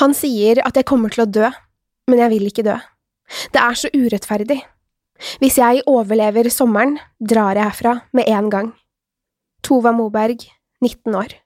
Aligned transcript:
Han 0.00 0.14
sier 0.16 0.62
at 0.64 0.78
jeg 0.78 0.88
kommer 0.88 1.12
til 1.12 1.26
å 1.26 1.30
dø, 1.30 1.50
men 2.08 2.22
jeg 2.22 2.32
vil 2.32 2.48
ikke 2.48 2.66
dø. 2.66 2.78
Det 3.52 3.60
er 3.60 3.78
så 3.78 3.90
urettferdig. 3.92 4.60
Hvis 5.42 5.58
jeg 5.60 5.84
overlever 5.86 6.48
sommeren, 6.50 6.96
drar 7.20 7.56
jeg 7.58 7.68
herfra 7.68 7.94
med 8.16 8.28
en 8.28 8.50
gang. 8.50 8.72
Tova 9.62 9.92
Moberg, 9.94 10.42
19 10.82 11.14
år. 11.14 11.36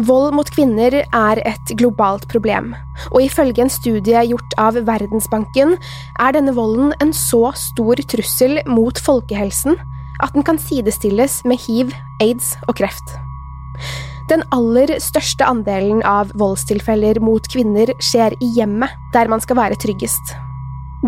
Vold 0.00 0.32
mot 0.32 0.48
kvinner 0.54 0.94
er 1.02 1.40
et 1.44 1.72
globalt 1.76 2.24
problem, 2.32 2.70
og 3.10 3.18
ifølge 3.26 3.66
en 3.66 3.72
studie 3.72 4.22
gjort 4.30 4.54
av 4.60 4.78
Verdensbanken 4.88 5.74
er 6.22 6.32
denne 6.32 6.54
volden 6.56 6.94
en 7.04 7.12
så 7.12 7.50
stor 7.58 8.00
trussel 8.08 8.62
mot 8.70 8.96
folkehelsen 9.04 9.76
at 10.22 10.32
den 10.32 10.46
kan 10.46 10.60
sidestilles 10.60 11.42
med 11.44 11.60
hiv, 11.66 11.92
aids 12.24 12.54
og 12.68 12.78
kreft. 12.80 13.16
Den 14.30 14.44
aller 14.54 14.94
største 15.02 15.46
andelen 15.48 16.02
av 16.06 16.30
voldstilfeller 16.38 17.18
mot 17.24 17.46
kvinner 17.50 17.90
skjer 18.02 18.36
i 18.40 18.52
hjemmet, 18.56 18.92
der 19.14 19.30
man 19.32 19.42
skal 19.42 19.58
være 19.58 19.78
tryggest. 19.82 20.34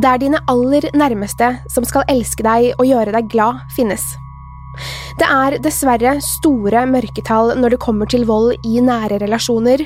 Der 0.02 0.18
dine 0.18 0.40
aller 0.50 0.88
nærmeste 0.96 1.52
som 1.70 1.86
skal 1.86 2.06
elske 2.10 2.42
deg 2.42 2.72
og 2.74 2.88
gjøre 2.88 3.14
deg 3.14 3.30
glad, 3.30 3.62
finnes. 3.76 4.03
Det 5.20 5.26
er 5.30 5.60
dessverre 5.62 6.16
store 6.24 6.82
mørketall 6.91 7.54
når 7.60 7.76
det 7.76 7.82
kommer 7.84 8.10
til 8.10 8.26
vold 8.26 8.56
i 8.66 8.82
nære 8.82 9.20
relasjoner, 9.22 9.84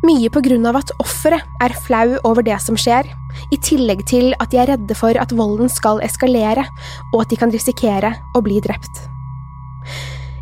mye 0.00 0.30
på 0.32 0.40
grunn 0.46 0.64
av 0.64 0.78
at 0.80 0.94
offeret 1.02 1.44
er 1.60 1.76
flau 1.84 2.16
over 2.24 2.44
det 2.46 2.56
som 2.64 2.78
skjer, 2.80 3.04
i 3.52 3.58
tillegg 3.60 4.06
til 4.08 4.32
at 4.40 4.48
de 4.52 4.62
er 4.62 4.72
redde 4.72 4.96
for 4.96 5.16
at 5.20 5.34
volden 5.36 5.68
skal 5.68 6.00
eskalere, 6.04 6.64
og 7.12 7.20
at 7.26 7.32
de 7.32 7.40
kan 7.40 7.52
risikere 7.52 8.14
å 8.32 8.40
bli 8.44 8.62
drept. 8.64 9.04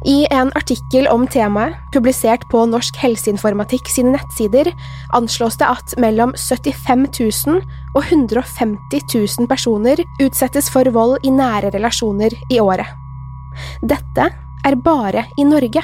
I 0.06 0.26
en 0.30 0.50
artikkel 0.54 1.08
om 1.10 1.24
temaet, 1.26 1.74
publisert 1.92 2.44
på 2.52 2.62
Norsk 2.70 3.00
helseinformatikk 3.02 3.88
sine 3.90 4.12
nettsider, 4.14 4.70
anslås 5.16 5.58
det 5.58 5.66
at 5.66 5.94
mellom 5.98 6.34
75 6.38 7.08
000 7.18 7.62
og 7.96 8.02
150 8.04 9.02
000 9.10 9.48
personer 9.50 10.02
utsettes 10.22 10.70
for 10.70 10.86
vold 10.94 11.18
i 11.26 11.32
nære 11.34 11.72
relasjoner 11.74 12.36
i 12.52 12.60
året. 12.62 12.86
Dette 13.82 14.28
er 14.66 14.78
bare 14.84 15.26
i 15.38 15.46
Norge. 15.48 15.82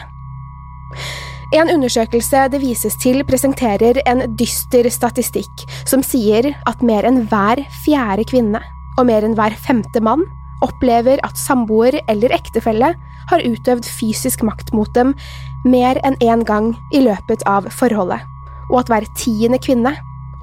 En 1.55 1.71
undersøkelse 1.71 2.47
det 2.51 2.61
vises 2.63 2.95
til, 3.03 3.23
presenterer 3.27 3.99
en 4.11 4.25
dyster 4.39 4.87
statistikk 4.91 5.67
som 5.87 6.03
sier 6.07 6.53
at 6.71 6.87
mer 6.87 7.07
enn 7.07 7.25
hver 7.31 7.63
fjerde 7.83 8.27
kvinne 8.31 8.63
og 8.99 9.07
mer 9.11 9.27
enn 9.27 9.35
hver 9.39 9.55
femte 9.59 10.03
mann 10.03 10.23
opplever 10.65 11.21
at 11.27 11.39
samboer 11.39 11.99
eller 12.09 12.35
ektefelle 12.35 12.95
har 13.31 13.45
utøvd 13.45 13.87
fysisk 13.89 14.45
makt 14.47 14.73
mot 14.77 14.91
dem 14.97 15.15
mer 15.65 16.01
enn 16.05 16.19
én 16.25 16.45
gang 16.45 16.73
i 16.93 17.03
løpet 17.05 17.45
av 17.49 17.69
forholdet, 17.73 18.21
og 18.71 18.83
at 18.83 18.93
hver 18.93 19.07
tiende 19.19 19.61
kvinne 19.63 19.95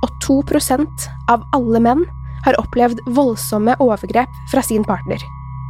og 0.02 0.16
2% 0.26 1.10
av 1.30 1.46
alle 1.56 1.82
menn 1.84 2.08
har 2.46 2.58
opplevd 2.62 3.04
voldsomme 3.14 3.76
overgrep 3.84 4.42
fra 4.52 4.64
sin 4.66 4.86
partner. 4.88 5.22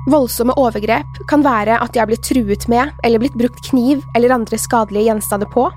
Voldsomme 0.10 0.56
overgrep 0.58 1.20
kan 1.30 1.44
være 1.46 1.76
at 1.78 1.94
de 1.94 2.02
har 2.02 2.08
blitt 2.10 2.24
truet 2.26 2.66
med 2.72 2.90
eller 3.06 3.22
blitt 3.22 3.38
brukt 3.38 3.60
kniv 3.68 4.02
eller 4.18 4.34
andre 4.34 4.58
skadelige 4.58 5.12
gjenstander 5.12 5.50
på, 5.52 5.68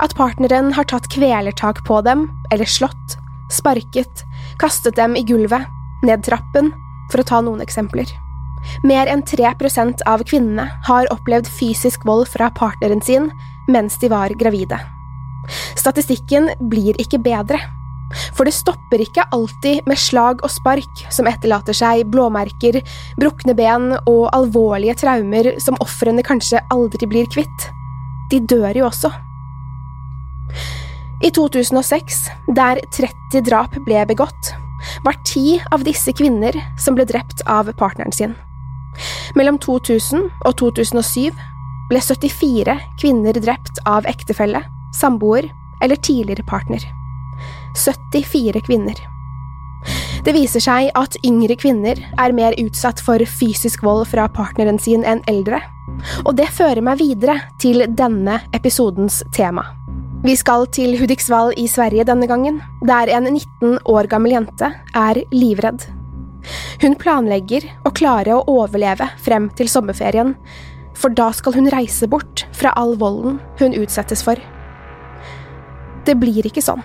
at 0.00 0.14
partneren 0.16 0.72
har 0.72 0.88
tatt 0.88 1.10
kvelertak 1.12 1.82
på 1.84 2.00
dem 2.06 2.28
eller 2.54 2.70
slått, 2.70 3.18
sparket, 3.52 4.24
kastet 4.62 4.96
dem 4.96 5.18
i 5.18 5.26
gulvet, 5.26 5.68
ned 6.06 6.24
trappen, 6.24 6.72
for 7.12 7.20
å 7.20 7.28
ta 7.28 7.42
noen 7.44 7.60
eksempler. 7.64 8.08
Mer 8.86 9.10
enn 9.10 9.22
3% 9.26 10.04
av 10.06 10.24
kvinnene 10.28 10.68
har 10.88 11.10
opplevd 11.14 11.48
fysisk 11.58 12.06
vold 12.08 12.28
fra 12.32 12.50
partneren 12.54 13.02
sin 13.04 13.30
mens 13.68 13.98
de 14.00 14.08
var 14.12 14.32
gravide. 14.40 14.78
Statistikken 15.76 16.48
blir 16.70 16.96
ikke 17.00 17.20
bedre, 17.22 17.60
for 18.36 18.48
det 18.48 18.56
stopper 18.56 19.02
ikke 19.04 19.26
alltid 19.34 19.86
med 19.88 20.00
slag 20.00 20.42
og 20.44 20.52
spark 20.52 21.04
som 21.12 21.28
etterlater 21.28 21.76
seg 21.76 22.06
blåmerker, 22.12 22.80
brukne 23.20 23.54
ben 23.56 23.92
og 24.00 24.28
alvorlige 24.36 24.96
traumer 25.02 25.52
som 25.62 25.78
ofrene 25.84 26.24
kanskje 26.24 26.62
aldri 26.72 27.08
blir 27.10 27.28
kvitt. 27.32 27.68
De 28.32 28.40
dør 28.40 28.76
jo 28.76 28.88
også. 28.88 29.12
I 31.24 31.30
2006, 31.34 32.28
der 32.54 32.80
30 32.94 33.44
drap 33.48 33.74
ble 33.84 34.04
begått, 34.08 34.52
var 35.04 35.18
ti 35.26 35.58
av 35.74 35.82
disse 35.86 36.14
kvinner 36.14 36.54
som 36.78 36.94
ble 36.94 37.08
drept 37.08 37.42
av 37.50 37.72
partneren 37.80 38.14
sin. 38.14 38.36
Mellom 39.38 39.58
2000 39.62 40.28
og 40.44 40.56
2007 40.60 41.30
ble 41.88 42.00
74 42.04 42.74
kvinner 43.00 43.38
drept 43.40 43.80
av 43.88 44.08
ektefelle, 44.10 44.62
samboer 44.96 45.48
eller 45.84 45.96
tidligere 45.96 46.44
partner. 46.48 46.82
74 47.78 48.60
kvinner. 48.66 48.98
Det 50.26 50.34
viser 50.34 50.62
seg 50.62 50.90
at 50.98 51.16
yngre 51.24 51.54
kvinner 51.56 52.00
er 52.18 52.34
mer 52.36 52.56
utsatt 52.60 53.00
for 53.00 53.22
fysisk 53.38 53.84
vold 53.86 54.08
fra 54.10 54.26
partneren 54.28 54.80
sin 54.82 55.06
enn 55.06 55.22
eldre, 55.30 55.60
og 56.26 56.34
det 56.38 56.50
fører 56.52 56.82
meg 56.84 56.98
videre 57.00 57.38
til 57.62 57.86
denne 57.88 58.40
episodens 58.56 59.22
tema. 59.34 59.64
Vi 60.24 60.34
skal 60.34 60.66
til 60.74 60.96
Hudiksvall 60.98 61.52
i 61.62 61.68
Sverige 61.70 62.04
denne 62.08 62.26
gangen, 62.26 62.58
der 62.82 63.06
en 63.14 63.30
19 63.30 63.78
år 63.86 64.10
gammel 64.10 64.34
jente 64.34 64.72
er 64.98 65.22
livredd. 65.30 65.86
Hun 66.82 66.96
planlegger 66.98 67.66
å 67.86 67.92
klare 67.94 68.36
å 68.36 68.44
overleve 68.50 69.10
frem 69.22 69.48
til 69.58 69.70
sommerferien, 69.70 70.34
for 70.98 71.14
da 71.14 71.30
skal 71.34 71.54
hun 71.54 71.70
reise 71.72 72.08
bort 72.10 72.46
fra 72.56 72.74
all 72.78 72.96
volden 72.98 73.38
hun 73.60 73.76
utsettes 73.78 74.24
for. 74.26 74.40
Det 76.06 76.16
blir 76.18 76.46
ikke 76.48 76.64
sånn. 76.64 76.82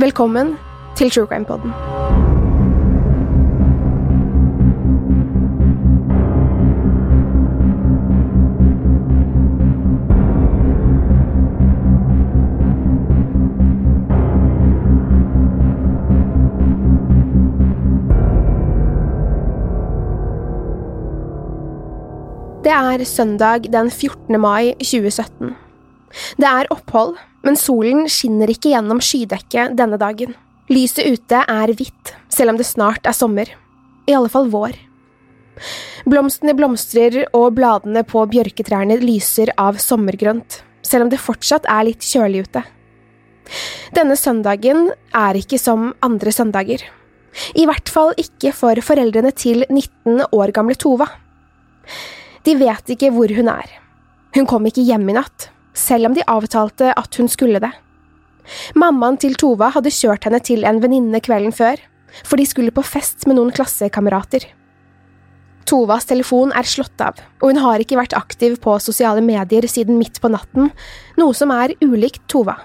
Velkommen 0.00 0.56
til 0.96 1.12
True 1.12 1.28
Crime 1.28 1.48
Poden. 1.48 2.39
Det 22.70 22.76
er 22.78 23.02
søndag 23.02 23.64
den 23.66 23.88
14. 23.90 24.36
mai 24.38 24.76
2017. 24.78 25.56
Det 26.38 26.46
er 26.46 26.68
opphold, 26.70 27.16
men 27.42 27.56
solen 27.58 28.04
skinner 28.06 28.52
ikke 28.52 28.70
gjennom 28.70 29.00
skydekket 29.02 29.72
denne 29.74 29.96
dagen. 29.98 30.36
Lyset 30.70 31.02
ute 31.02 31.40
er 31.50 31.72
hvitt, 31.74 32.12
selv 32.30 32.52
om 32.52 32.60
det 32.60 32.68
snart 32.68 33.08
er 33.10 33.16
sommer. 33.16 33.50
I 34.06 34.14
alle 34.14 34.30
fall 34.30 34.46
vår. 34.52 34.76
Blomstene 36.06 36.54
blomstrer, 36.54 37.24
og 37.34 37.56
bladene 37.56 38.04
på 38.06 38.22
bjørketrærne 38.30 39.00
lyser 39.02 39.50
av 39.58 39.80
sommergrønt, 39.82 40.60
selv 40.86 41.08
om 41.08 41.10
det 41.10 41.18
fortsatt 41.18 41.66
er 41.66 41.88
litt 41.90 42.06
kjølig 42.06 42.44
ute. 42.46 42.62
Denne 43.98 44.14
søndagen 44.14 44.92
er 45.10 45.40
ikke 45.42 45.58
som 45.58 45.90
andre 46.06 46.30
søndager. 46.38 46.86
I 47.58 47.66
hvert 47.66 47.90
fall 47.90 48.14
ikke 48.14 48.54
for 48.54 48.78
foreldrene 48.78 49.34
til 49.34 49.66
19 49.66 50.22
år 50.30 50.54
gamle 50.54 50.78
Tova. 50.78 51.10
De 52.46 52.56
vet 52.56 52.92
ikke 52.94 53.10
hvor 53.14 53.32
hun 53.36 53.50
er. 53.52 53.68
Hun 54.36 54.46
kom 54.48 54.66
ikke 54.68 54.84
hjem 54.86 55.08
i 55.10 55.16
natt, 55.16 55.50
selv 55.76 56.10
om 56.10 56.16
de 56.16 56.26
avtalte 56.30 56.92
at 56.96 57.18
hun 57.20 57.28
skulle 57.30 57.60
det. 57.62 57.72
Mammaen 58.78 59.18
til 59.20 59.36
Tova 59.38 59.70
hadde 59.74 59.92
kjørt 59.94 60.24
henne 60.26 60.40
til 60.42 60.64
en 60.66 60.80
venninne 60.82 61.20
kvelden 61.22 61.54
før, 61.54 61.82
for 62.24 62.40
de 62.40 62.46
skulle 62.48 62.74
på 62.74 62.84
fest 62.86 63.26
med 63.28 63.38
noen 63.38 63.52
klassekamerater. 63.54 64.46
Tovas 65.68 66.08
telefon 66.08 66.50
er 66.56 66.66
slått 66.66 66.98
av, 67.04 67.20
og 67.38 67.52
hun 67.52 67.60
har 67.62 67.82
ikke 67.82 67.98
vært 68.00 68.16
aktiv 68.18 68.56
på 68.62 68.74
sosiale 68.82 69.22
medier 69.22 69.68
siden 69.70 70.00
midt 70.00 70.18
på 70.22 70.32
natten, 70.32 70.72
noe 71.20 71.36
som 71.36 71.52
er 71.54 71.76
ulikt 71.84 72.24
Tova. 72.32 72.56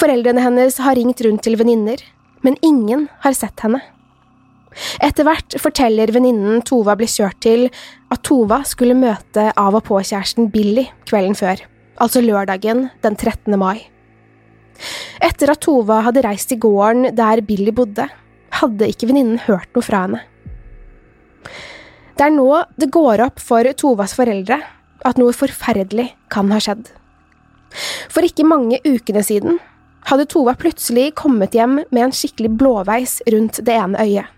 Foreldrene 0.00 0.42
hennes 0.42 0.80
har 0.82 0.98
ringt 0.98 1.22
rundt 1.22 1.44
til 1.46 1.58
venninner, 1.60 2.00
men 2.42 2.58
ingen 2.66 3.06
har 3.22 3.36
sett 3.38 3.62
henne. 3.62 3.78
Etter 5.04 5.26
hvert 5.26 5.56
forteller 5.60 6.12
venninnen 6.14 6.62
Tova 6.66 6.94
ble 6.98 7.08
kjørt 7.10 7.40
til, 7.44 7.68
at 8.12 8.22
Tova 8.26 8.62
skulle 8.68 8.96
møte 8.98 9.50
av 9.58 9.76
og 9.78 9.84
på-kjæresten 9.88 10.50
Billy 10.52 10.86
kvelden 11.08 11.36
før, 11.38 11.62
altså 12.00 12.22
lørdagen 12.24 12.88
den 13.04 13.16
13. 13.18 13.56
mai. 13.60 13.88
Etter 15.22 15.52
at 15.52 15.62
Tova 15.62 16.00
hadde 16.06 16.24
reist 16.24 16.50
til 16.50 16.60
gården 16.62 17.12
der 17.16 17.42
Billy 17.46 17.74
bodde, 17.74 18.08
hadde 18.62 18.88
ikke 18.88 19.08
venninnen 19.10 19.42
hørt 19.46 19.70
noe 19.74 19.84
fra 19.86 20.06
henne. 20.06 20.22
Det 22.16 22.26
er 22.28 22.34
nå 22.34 22.48
det 22.78 22.90
går 22.92 23.22
opp 23.24 23.40
for 23.42 23.66
Tovas 23.78 24.14
foreldre 24.16 24.60
at 25.08 25.18
noe 25.18 25.34
forferdelig 25.34 26.12
kan 26.32 26.52
ha 26.52 26.60
skjedd. 26.62 26.90
For 28.12 28.24
ikke 28.26 28.46
mange 28.46 28.78
ukene 28.84 29.22
siden 29.24 29.58
hadde 30.10 30.28
Tova 30.30 30.54
plutselig 30.58 31.12
kommet 31.18 31.56
hjem 31.56 31.80
med 31.88 32.02
en 32.04 32.14
skikkelig 32.14 32.52
blåveis 32.60 33.20
rundt 33.32 33.62
det 33.64 33.76
ene 33.78 34.02
øyet. 34.02 34.28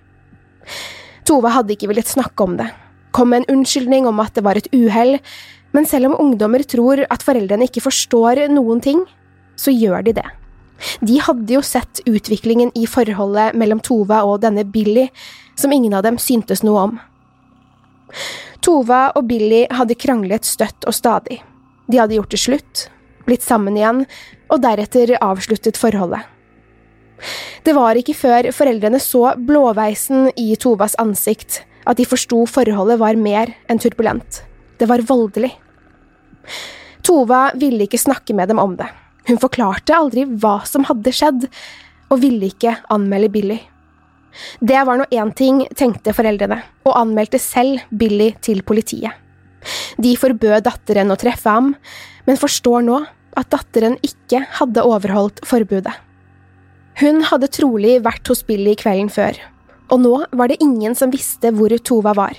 Tova 1.24 1.54
hadde 1.54 1.74
ikke 1.74 1.88
villet 1.90 2.10
snakke 2.10 2.44
om 2.44 2.56
det, 2.60 2.68
kom 3.14 3.30
med 3.30 3.44
en 3.44 3.58
unnskyldning 3.58 4.08
om 4.10 4.20
at 4.22 4.34
det 4.36 4.44
var 4.44 4.58
et 4.58 4.70
uhell, 4.74 5.18
men 5.74 5.86
selv 5.88 6.10
om 6.10 6.18
ungdommer 6.22 6.62
tror 6.66 7.04
at 7.10 7.24
foreldrene 7.26 7.68
ikke 7.68 7.82
forstår 7.84 8.44
noen 8.52 8.82
ting, 8.84 9.04
så 9.56 9.74
gjør 9.74 10.04
de 10.06 10.16
det. 10.18 10.26
De 11.00 11.20
hadde 11.22 11.54
jo 11.54 11.62
sett 11.64 12.02
utviklingen 12.06 12.72
i 12.78 12.86
forholdet 12.90 13.54
mellom 13.58 13.80
Tova 13.82 14.22
og 14.26 14.42
denne 14.42 14.66
Billy, 14.66 15.08
som 15.58 15.72
ingen 15.72 15.94
av 15.94 16.04
dem 16.06 16.18
syntes 16.18 16.64
noe 16.66 16.88
om. 16.88 16.98
Tova 18.64 19.08
og 19.14 19.26
Billy 19.30 19.64
hadde 19.70 19.98
kranglet 19.98 20.46
støtt 20.48 20.86
og 20.88 20.96
stadig. 20.96 21.40
De 21.90 22.00
hadde 22.00 22.16
gjort 22.18 22.34
det 22.34 22.42
slutt, 22.42 22.86
blitt 23.26 23.44
sammen 23.44 23.76
igjen, 23.78 24.04
og 24.50 24.62
deretter 24.64 25.16
avsluttet 25.20 25.78
forholdet. 25.80 26.33
Det 27.64 27.74
var 27.76 27.96
ikke 27.96 28.16
før 28.16 28.50
foreldrene 28.54 29.00
så 29.02 29.34
blåveisen 29.38 30.30
i 30.40 30.52
Tovas 30.60 30.96
ansikt 31.00 31.62
at 31.88 31.98
de 32.00 32.06
forsto 32.08 32.44
forholdet 32.48 32.98
var 33.00 33.18
mer 33.20 33.52
enn 33.70 33.80
turbulent. 33.80 34.42
Det 34.80 34.88
var 34.90 35.04
voldelig. 35.06 35.52
Tova 37.04 37.50
ville 37.60 37.84
ikke 37.84 38.00
snakke 38.00 38.34
med 38.36 38.48
dem 38.50 38.60
om 38.60 38.76
det. 38.78 38.88
Hun 39.28 39.40
forklarte 39.40 39.96
aldri 39.96 40.24
hva 40.28 40.58
som 40.68 40.84
hadde 40.88 41.12
skjedd, 41.14 41.46
og 42.12 42.20
ville 42.20 42.50
ikke 42.50 42.76
anmelde 42.92 43.30
Billy. 43.32 43.58
Det 44.60 44.80
var 44.86 44.98
nå 44.98 45.06
én 45.14 45.30
ting, 45.36 45.62
tenkte 45.76 46.14
foreldrene, 46.16 46.58
og 46.84 46.96
anmeldte 46.98 47.40
selv 47.40 47.84
Billy 47.90 48.32
til 48.44 48.64
politiet. 48.66 49.12
De 49.96 50.12
forbød 50.20 50.66
datteren 50.66 51.12
å 51.12 51.18
treffe 51.20 51.48
ham, 51.48 51.72
men 52.26 52.40
forstår 52.40 52.84
nå 52.84 52.98
at 53.38 53.50
datteren 53.52 53.96
ikke 54.04 54.42
hadde 54.58 54.84
overholdt 54.84 55.40
forbudet. 55.48 55.94
Hun 57.00 57.24
hadde 57.26 57.50
trolig 57.50 57.98
vært 58.04 58.28
hos 58.30 58.44
Billy 58.46 58.76
kvelden 58.78 59.10
før, 59.10 59.38
og 59.90 60.02
nå 60.04 60.14
var 60.30 60.50
det 60.50 60.60
ingen 60.62 60.94
som 60.94 61.10
visste 61.10 61.50
hvor 61.56 61.74
Tova 61.82 62.14
var. 62.14 62.38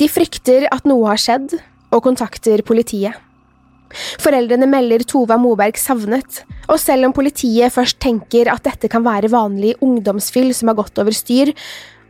De 0.00 0.08
frykter 0.08 0.66
at 0.72 0.88
noe 0.88 1.08
har 1.10 1.20
skjedd, 1.20 1.56
og 1.94 2.02
kontakter 2.04 2.64
politiet. 2.66 3.14
Foreldrene 4.20 4.66
melder 4.68 5.04
Tova 5.06 5.36
Moberg 5.38 5.78
savnet, 5.78 6.42
og 6.66 6.80
selv 6.82 7.06
om 7.06 7.14
politiet 7.16 7.72
først 7.72 8.00
tenker 8.02 8.50
at 8.50 8.64
dette 8.66 8.90
kan 8.90 9.04
være 9.06 9.30
vanlig 9.32 9.76
ungdomsfyll 9.84 10.50
som 10.56 10.72
har 10.72 10.80
gått 10.80 10.98
over 10.98 11.14
styr, 11.14 11.52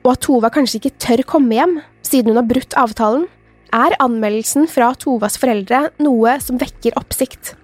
og 0.06 0.14
at 0.14 0.24
Tova 0.24 0.50
kanskje 0.54 0.80
ikke 0.80 0.96
tør 1.02 1.24
komme 1.34 1.58
hjem 1.58 1.78
siden 2.06 2.32
hun 2.32 2.40
har 2.40 2.48
brutt 2.48 2.78
avtalen, 2.78 3.26
er 3.74 3.98
anmeldelsen 4.00 4.70
fra 4.70 4.92
Tovas 4.94 5.36
foreldre 5.42 5.88
noe 6.00 6.38
som 6.40 6.58
vekker 6.60 6.96
oppsikt. 6.96 7.56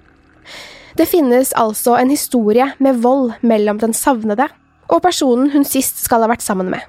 Det 0.98 1.08
finnes 1.08 1.54
altså 1.56 1.96
en 1.96 2.10
historie 2.12 2.66
med 2.82 3.00
vold 3.04 3.32
mellom 3.40 3.78
den 3.80 3.94
savnede 3.96 4.48
og 4.92 5.02
personen 5.04 5.50
hun 5.52 5.64
sist 5.66 6.02
skal 6.04 6.24
ha 6.24 6.30
vært 6.32 6.44
sammen 6.44 6.70
med. 6.72 6.80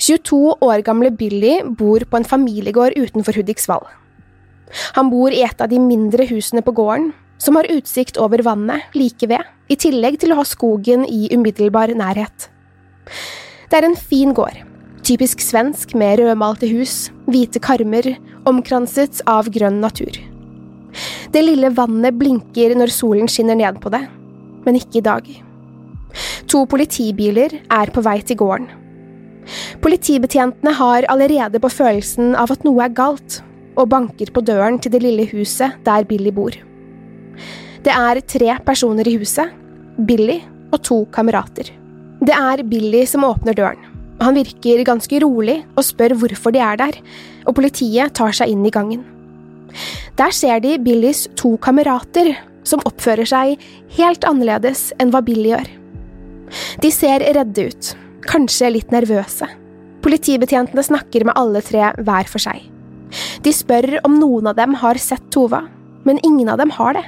22 0.00 0.38
år 0.64 0.82
gamle 0.84 1.10
Billy 1.12 1.60
bor 1.76 2.02
på 2.08 2.18
en 2.18 2.26
familiegård 2.26 2.96
utenfor 2.96 3.36
Hudiksvall. 3.36 3.84
Han 4.96 5.10
bor 5.12 5.34
i 5.34 5.42
et 5.44 5.60
av 5.60 5.68
de 5.70 5.80
mindre 5.82 6.24
husene 6.30 6.62
på 6.64 6.72
gården, 6.72 7.10
som 7.40 7.56
har 7.56 7.68
utsikt 7.72 8.18
over 8.20 8.42
vannet 8.44 8.96
like 8.96 9.28
ved, 9.28 9.44
i 9.70 9.76
tillegg 9.78 10.18
til 10.20 10.32
å 10.32 10.40
ha 10.40 10.46
skogen 10.48 11.04
i 11.06 11.28
umiddelbar 11.34 11.92
nærhet. 11.96 12.48
Det 13.70 13.78
er 13.78 13.86
en 13.86 13.96
fin 13.96 14.34
gård, 14.36 14.56
typisk 15.06 15.42
svensk 15.44 15.94
med 15.98 16.20
rødmalte 16.20 16.68
hus, 16.70 17.08
hvite 17.30 17.62
karmer, 17.62 18.14
omkranset 18.48 19.22
av 19.30 19.52
grønn 19.52 19.80
natur. 19.84 20.16
Det 21.30 21.42
lille 21.46 21.70
vannet 21.70 22.16
blinker 22.18 22.74
når 22.74 22.90
solen 22.90 23.28
skinner 23.30 23.58
ned 23.58 23.78
på 23.82 23.92
det, 23.94 24.02
men 24.64 24.78
ikke 24.78 24.98
i 24.98 25.06
dag. 25.06 25.28
To 26.50 26.64
politibiler 26.66 27.54
er 27.70 27.92
på 27.94 28.02
vei 28.02 28.16
til 28.26 28.40
gården. 28.40 28.66
Politibetjentene 29.82 30.72
har 30.76 31.06
allerede 31.12 31.60
på 31.62 31.70
følelsen 31.72 32.34
av 32.38 32.50
at 32.54 32.66
noe 32.66 32.82
er 32.84 32.96
galt, 32.96 33.40
og 33.78 33.92
banker 33.92 34.32
på 34.34 34.42
døren 34.42 34.80
til 34.82 34.92
det 34.92 35.02
lille 35.04 35.28
huset 35.30 35.78
der 35.86 36.06
Billy 36.08 36.32
bor. 36.34 36.56
Det 37.80 37.94
er 37.94 38.20
tre 38.26 38.56
personer 38.66 39.08
i 39.08 39.14
huset, 39.20 39.54
Billy 40.06 40.40
og 40.74 40.82
to 40.84 40.98
kamerater. 41.14 41.70
Det 42.20 42.34
er 42.34 42.64
Billy 42.66 43.06
som 43.08 43.24
åpner 43.24 43.56
døren. 43.56 43.86
Han 44.20 44.36
virker 44.36 44.82
ganske 44.84 45.22
rolig 45.22 45.62
og 45.78 45.86
spør 45.86 46.18
hvorfor 46.20 46.52
de 46.52 46.60
er 46.60 46.76
der, 46.76 46.98
og 47.46 47.56
politiet 47.56 48.12
tar 48.18 48.34
seg 48.36 48.52
inn 48.52 48.66
i 48.66 48.74
gangen. 48.74 49.06
Der 50.18 50.34
ser 50.34 50.60
de 50.62 50.76
Billys 50.82 51.26
to 51.38 51.56
kamerater, 51.62 52.34
som 52.66 52.82
oppfører 52.88 53.28
seg 53.28 53.62
helt 53.96 54.26
annerledes 54.28 54.90
enn 55.00 55.12
hva 55.14 55.22
Billy 55.24 55.52
gjør. 55.54 55.70
De 56.82 56.90
ser 56.92 57.24
redde 57.36 57.68
ut, 57.70 57.92
kanskje 58.28 58.72
litt 58.74 58.92
nervøse. 58.94 59.48
Politibetjentene 60.04 60.84
snakker 60.84 61.26
med 61.28 61.36
alle 61.38 61.62
tre 61.64 61.92
hver 62.00 62.28
for 62.30 62.42
seg. 62.42 62.62
De 63.44 63.52
spør 63.54 63.98
om 64.06 64.18
noen 64.20 64.50
av 64.50 64.58
dem 64.58 64.76
har 64.80 65.00
sett 65.02 65.30
Tova, 65.34 65.64
men 66.06 66.20
ingen 66.26 66.48
av 66.48 66.60
dem 66.60 66.72
har 66.76 66.96
det. 66.96 67.06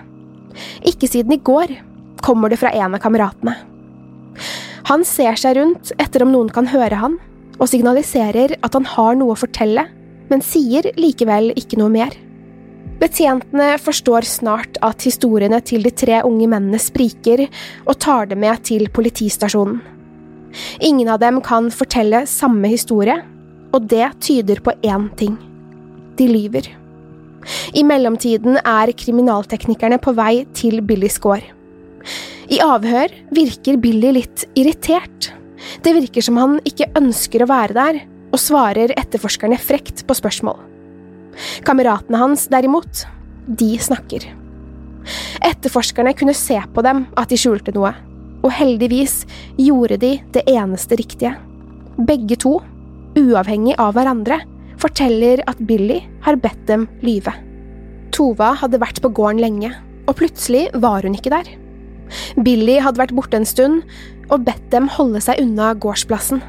Ikke 0.89 1.09
siden 1.09 1.35
i 1.37 1.41
går, 1.43 1.75
kommer 2.23 2.53
det 2.53 2.61
fra 2.61 2.73
en 2.77 2.95
av 2.95 3.03
kameratene. 3.03 3.55
Han 4.91 5.05
ser 5.07 5.39
seg 5.39 5.57
rundt 5.59 5.93
etter 6.03 6.25
om 6.25 6.33
noen 6.35 6.51
kan 6.53 6.69
høre 6.71 6.99
han, 6.99 7.17
og 7.59 7.71
signaliserer 7.71 8.57
at 8.61 8.77
han 8.77 8.87
har 8.89 9.17
noe 9.19 9.35
å 9.35 9.39
fortelle, 9.39 9.87
men 10.31 10.45
sier 10.45 10.89
likevel 10.99 11.53
ikke 11.59 11.79
noe 11.81 11.93
mer. 11.93 12.15
Betjentene 13.03 13.81
forstår 13.83 14.27
snart 14.29 14.77
at 14.87 15.03
historiene 15.03 15.59
til 15.67 15.83
de 15.83 15.91
tre 15.91 16.21
unge 16.23 16.47
mennene 16.47 16.79
spriker, 16.79 17.49
og 17.83 17.99
tar 17.99 18.29
det 18.31 18.39
med 18.39 18.63
til 18.69 18.87
politistasjonen. 18.95 19.81
Ingen 20.85 21.09
av 21.11 21.19
dem 21.23 21.41
kan 21.43 21.71
fortelle 21.75 22.23
samme 22.31 22.71
historie, 22.71 23.17
og 23.73 23.89
det 23.91 24.07
tyder 24.23 24.61
på 24.63 24.77
én 24.87 25.09
ting 25.19 25.35
de 26.19 26.29
lyver. 26.29 26.69
I 27.75 27.83
mellomtiden 27.83 28.61
er 28.61 28.93
kriminalteknikerne 28.95 29.99
på 29.99 30.15
vei 30.15 30.45
til 30.55 30.83
Billys 30.87 31.19
gård. 31.23 31.43
I 32.53 32.61
avhør 32.63 33.15
virker 33.35 33.81
Billy 33.83 34.13
litt 34.19 34.45
irritert. 34.55 35.33
Det 35.83 35.95
virker 35.97 36.23
som 36.23 36.39
han 36.39 36.61
ikke 36.69 36.93
ønsker 37.01 37.43
å 37.43 37.51
være 37.51 37.79
der, 37.79 38.03
og 38.33 38.41
svarer 38.41 38.95
etterforskerne 38.95 39.59
frekt 39.61 40.05
på 40.07 40.17
spørsmål. 40.21 40.72
Kameratene 41.67 42.21
hans, 42.21 42.47
derimot, 42.53 43.05
de 43.47 43.75
snakker. 43.83 44.27
Etterforskerne 45.43 46.15
kunne 46.19 46.35
se 46.37 46.59
på 46.75 46.85
dem 46.87 47.07
at 47.19 47.33
de 47.33 47.39
skjulte 47.41 47.75
noe, 47.75 47.93
og 48.43 48.51
heldigvis 48.55 49.23
gjorde 49.61 49.99
de 50.03 50.17
det 50.35 50.45
eneste 50.51 50.99
riktige. 50.99 51.35
Begge 52.03 52.39
to, 52.41 52.59
uavhengig 53.19 53.77
av 53.83 53.97
hverandre, 53.97 54.41
forteller 54.83 55.43
at 55.51 55.61
Billy 55.67 56.01
har 56.25 56.39
bedt 56.43 56.63
dem 56.71 56.89
lyve. 57.05 57.35
Tova 58.13 58.53
hadde 58.59 58.81
vært 58.83 59.01
på 59.03 59.11
gården 59.15 59.43
lenge, 59.43 59.73
og 60.09 60.17
plutselig 60.19 60.67
var 60.83 61.07
hun 61.07 61.17
ikke 61.17 61.33
der. 61.33 61.51
Billy 62.45 62.77
hadde 62.83 63.01
vært 63.01 63.15
borte 63.17 63.39
en 63.39 63.49
stund 63.49 63.85
og 64.29 64.45
bedt 64.47 64.65
dem 64.73 64.89
holde 64.93 65.23
seg 65.25 65.41
unna 65.43 65.73
gårdsplassen. 65.81 66.43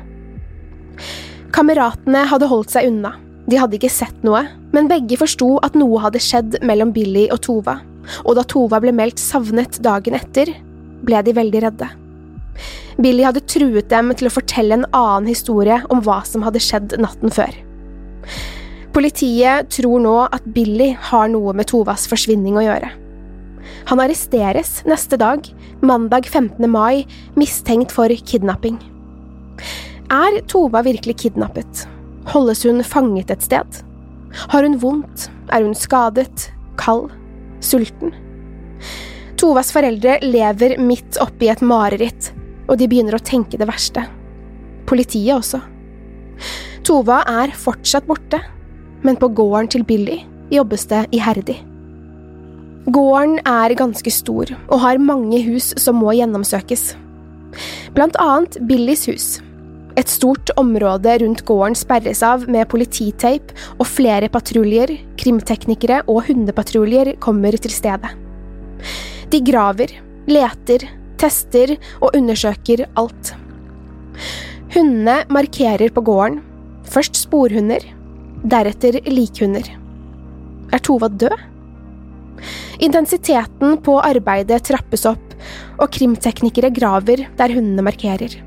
Kameratene 1.54 2.26
hadde 2.32 2.50
holdt 2.50 2.74
seg 2.74 2.90
unna, 2.90 3.14
de 3.50 3.60
hadde 3.60 3.76
ikke 3.76 3.92
sett 3.92 4.22
noe, 4.24 4.46
men 4.72 4.88
begge 4.92 5.18
forsto 5.20 5.58
at 5.66 5.76
noe 5.76 6.00
hadde 6.04 6.22
skjedd 6.24 6.62
mellom 6.66 6.94
Billy 6.96 7.26
og 7.34 7.42
Tova, 7.44 7.80
og 8.24 8.38
da 8.38 8.46
Tova 8.48 8.80
ble 8.84 8.94
meldt 8.96 9.20
savnet 9.22 9.82
dagen 9.84 10.16
etter, 10.16 10.54
ble 11.04 11.20
de 11.26 11.36
veldig 11.36 11.62
redde. 11.66 11.90
Billy 13.02 13.26
hadde 13.26 13.44
truet 13.50 13.90
dem 13.92 14.12
til 14.16 14.30
å 14.30 14.34
fortelle 14.34 14.78
en 14.78 14.90
annen 14.94 15.28
historie 15.32 15.80
om 15.92 16.04
hva 16.06 16.22
som 16.28 16.46
hadde 16.46 16.62
skjedd 16.64 16.96
natten 17.02 17.34
før. 17.34 17.56
Politiet 18.94 19.72
tror 19.74 20.04
nå 20.04 20.18
at 20.28 20.46
Billy 20.54 20.92
har 21.10 21.32
noe 21.34 21.56
med 21.58 21.68
Tovas 21.72 22.06
forsvinning 22.10 22.60
å 22.60 22.66
gjøre. 22.68 22.92
Han 23.90 24.00
arresteres 24.04 24.84
neste 24.88 25.18
dag, 25.20 25.48
mandag 25.82 26.30
15. 26.30 26.62
mai, 26.70 27.04
mistenkt 27.40 27.92
for 27.96 28.14
kidnapping. 28.30 28.78
Er 30.14 30.40
Tova 30.52 30.84
virkelig 30.86 31.18
kidnappet? 31.26 31.88
Holdes 32.32 32.64
hun 32.64 32.84
fanget 32.88 33.32
et 33.34 33.44
sted? 33.44 33.84
Har 34.50 34.64
hun 34.64 34.80
vondt? 34.82 35.30
Er 35.52 35.66
hun 35.66 35.76
skadet? 35.76 36.50
Kald? 36.80 37.12
Sulten? 37.64 38.14
Tovas 39.40 39.74
foreldre 39.76 40.20
lever 40.24 40.78
midt 40.80 41.20
oppi 41.24 41.50
et 41.52 41.62
mareritt, 41.66 42.32
og 42.70 42.78
de 42.80 42.88
begynner 42.88 43.18
å 43.18 43.24
tenke 43.24 43.60
det 43.60 43.68
verste. 43.68 44.06
Politiet 44.88 45.36
også. 45.36 45.60
Tova 46.88 47.22
er 47.30 47.54
fortsatt 47.56 48.08
borte, 48.08 48.40
men 49.04 49.20
på 49.20 49.30
gården 49.36 49.70
til 49.72 49.86
Billy 49.88 50.22
jobbes 50.54 50.88
det 50.92 51.06
iherdig. 51.16 51.58
Gården 52.94 53.38
er 53.48 53.76
ganske 53.80 54.12
stor 54.12 54.50
og 54.68 54.82
har 54.84 55.00
mange 55.00 55.40
hus 55.46 55.72
som 55.80 56.02
må 56.04 56.16
gjennomsøkes. 56.18 56.94
Blant 57.96 58.18
annet 58.20 58.58
Billys 58.68 59.06
hus. 59.08 59.28
Et 60.00 60.10
stort 60.10 60.50
område 60.58 61.12
rundt 61.22 61.44
gården 61.46 61.76
sperres 61.78 62.24
av 62.26 62.48
med 62.50 62.66
polititeip, 62.72 63.52
og 63.78 63.86
flere 63.86 64.30
patruljer, 64.34 64.96
krimteknikere 65.22 66.02
og 66.10 66.24
hundepatruljer 66.30 67.14
kommer 67.22 67.54
til 67.62 67.74
stedet. 67.74 68.10
De 69.30 69.42
graver, 69.46 69.94
leter, 70.30 70.88
tester 71.22 71.76
og 72.02 72.18
undersøker 72.18 72.88
alt. 73.00 73.36
Hundene 74.74 75.22
markerer 75.30 75.94
på 75.94 76.02
gården, 76.06 76.40
først 76.90 77.20
sporhunder, 77.22 77.86
deretter 78.50 78.98
likhunder. 79.06 79.68
Er 80.74 80.82
Tova 80.82 81.08
død? 81.08 81.36
Intensiteten 82.84 83.78
på 83.86 84.00
arbeidet 84.02 84.66
trappes 84.66 85.06
opp, 85.08 85.38
og 85.78 85.94
krimteknikere 85.94 86.74
graver 86.74 87.28
der 87.38 87.54
hundene 87.54 87.86
markerer. 87.86 88.40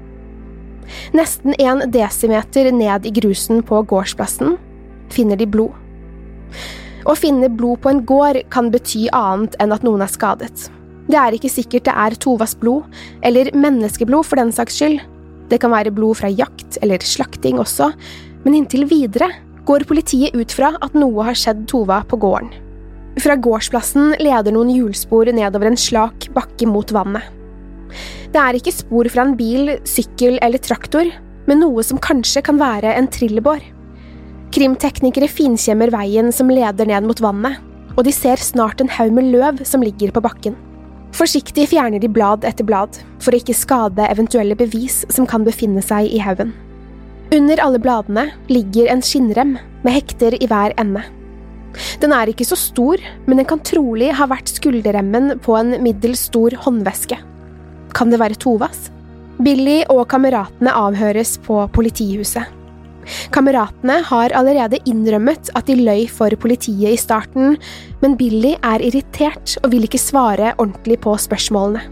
Nesten 1.16 1.56
en 1.58 1.84
desimeter 1.92 2.70
ned 2.72 3.06
i 3.06 3.14
grusen 3.14 3.62
på 3.66 3.82
gårdsplassen 3.90 4.56
finner 5.12 5.38
de 5.38 5.48
blod. 5.48 5.74
Å 7.06 7.14
finne 7.14 7.50
blod 7.52 7.84
på 7.84 7.92
en 7.92 8.02
gård 8.06 8.40
kan 8.50 8.72
bety 8.72 9.06
annet 9.14 9.54
enn 9.62 9.74
at 9.74 9.84
noen 9.86 10.02
er 10.02 10.10
skadet. 10.10 10.66
Det 11.06 11.18
er 11.20 11.36
ikke 11.36 11.52
sikkert 11.52 11.86
det 11.86 11.94
er 11.94 12.16
Tovas 12.18 12.56
blod, 12.58 12.86
eller 13.22 13.52
menneskeblod 13.54 14.26
for 14.26 14.40
den 14.40 14.50
saks 14.54 14.80
skyld. 14.80 15.04
Det 15.46 15.60
kan 15.62 15.70
være 15.70 15.94
blod 15.94 16.18
fra 16.18 16.30
jakt 16.32 16.80
eller 16.82 17.04
slakting 17.06 17.60
også, 17.62 17.92
men 18.42 18.58
inntil 18.58 18.88
videre 18.90 19.30
går 19.66 19.86
politiet 19.86 20.34
ut 20.34 20.54
fra 20.54 20.72
at 20.82 20.98
noe 20.98 21.26
har 21.26 21.38
skjedd 21.38 21.64
Tova 21.70 22.00
på 22.06 22.18
gården. 22.22 22.50
Fra 23.22 23.38
gårdsplassen 23.40 24.16
leder 24.20 24.52
noen 24.52 24.74
hjulspor 24.74 25.30
nedover 25.32 25.70
en 25.70 25.78
slak 25.80 26.28
bakke 26.34 26.68
mot 26.68 26.90
vannet. 26.92 27.35
Det 28.32 28.42
er 28.42 28.58
ikke 28.58 28.74
spor 28.74 29.08
fra 29.12 29.24
en 29.26 29.36
bil, 29.38 29.76
sykkel 29.86 30.40
eller 30.44 30.62
traktor, 30.62 31.08
men 31.46 31.62
noe 31.62 31.84
som 31.86 32.00
kanskje 32.02 32.42
kan 32.46 32.58
være 32.60 32.94
en 32.98 33.08
trillebår. 33.12 33.62
Krimteknikere 34.54 35.28
finkjemmer 35.30 35.92
veien 35.94 36.32
som 36.34 36.50
leder 36.50 36.88
ned 36.88 37.06
mot 37.06 37.20
vannet, 37.22 37.58
og 37.96 38.04
de 38.06 38.12
ser 38.12 38.40
snart 38.42 38.82
en 38.82 38.92
haug 38.92 39.14
med 39.16 39.30
løv 39.32 39.62
som 39.68 39.84
ligger 39.84 40.12
på 40.14 40.22
bakken. 40.24 40.56
Forsiktig 41.16 41.68
fjerner 41.70 42.02
de 42.02 42.10
blad 42.12 42.44
etter 42.44 42.66
blad, 42.66 42.98
for 43.22 43.32
å 43.32 43.40
ikke 43.40 43.56
skade 43.56 44.08
eventuelle 44.10 44.56
bevis 44.58 45.04
som 45.12 45.28
kan 45.28 45.46
befinne 45.46 45.84
seg 45.84 46.10
i 46.12 46.20
haugen. 46.20 46.52
Under 47.34 47.60
alle 47.62 47.80
bladene 47.82 48.28
ligger 48.52 48.90
en 48.92 49.02
skinnrem 49.02 49.56
med 49.82 49.94
hekter 49.96 50.36
i 50.38 50.48
hver 50.50 50.74
ende. 50.78 51.02
Den 52.00 52.12
er 52.14 52.30
ikke 52.30 52.46
så 52.48 52.56
stor, 52.58 53.00
men 53.26 53.40
den 53.40 53.48
kan 53.48 53.62
trolig 53.64 54.12
ha 54.16 54.28
vært 54.30 54.52
skulderremmen 54.52 55.38
på 55.44 55.56
en 55.58 55.74
middels 55.84 56.28
stor 56.28 56.54
håndveske. 56.64 57.18
Kan 57.96 58.12
det 58.12 58.20
være 58.20 58.36
Tovas? 58.36 58.90
Billy 59.40 59.82
og 59.92 60.04
kameratene 60.12 60.72
avhøres 60.72 61.36
på 61.44 61.62
politihuset. 61.72 62.44
Kameratene 63.32 64.00
har 64.04 64.34
allerede 64.34 64.80
innrømmet 64.90 65.52
at 65.56 65.68
de 65.68 65.76
løy 65.78 66.06
for 66.10 66.32
politiet 66.42 66.92
i 66.92 67.00
starten, 67.00 67.54
men 68.02 68.16
Billy 68.18 68.56
er 68.58 68.82
irritert 68.84 69.54
og 69.62 69.70
vil 69.72 69.86
ikke 69.86 70.00
svare 70.02 70.54
ordentlig 70.58 70.98
på 71.04 71.14
spørsmålene. 71.22 71.84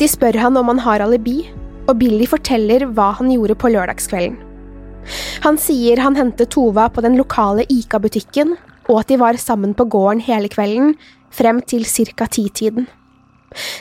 De 0.00 0.08
spør 0.08 0.38
han 0.40 0.56
om 0.58 0.70
han 0.72 0.80
har 0.82 1.04
alibi, 1.04 1.44
og 1.86 1.98
Billy 2.00 2.26
forteller 2.30 2.86
hva 2.96 3.12
han 3.18 3.30
gjorde 3.30 3.58
på 3.58 3.70
lørdagskvelden. 3.74 4.40
Han 5.44 5.58
sier 5.58 6.00
han 6.02 6.16
hentet 6.18 6.52
Tova 6.54 6.88
på 6.90 7.02
den 7.04 7.18
lokale 7.18 7.66
Ica-butikken, 7.70 8.56
og 8.88 9.02
at 9.02 9.12
de 9.12 9.18
var 9.20 9.38
sammen 9.38 9.76
på 9.78 9.86
gården 9.90 10.22
hele 10.26 10.50
kvelden, 10.50 10.96
frem 11.30 11.62
til 11.62 11.86
ca. 11.86 12.26
titiden. 12.26 12.88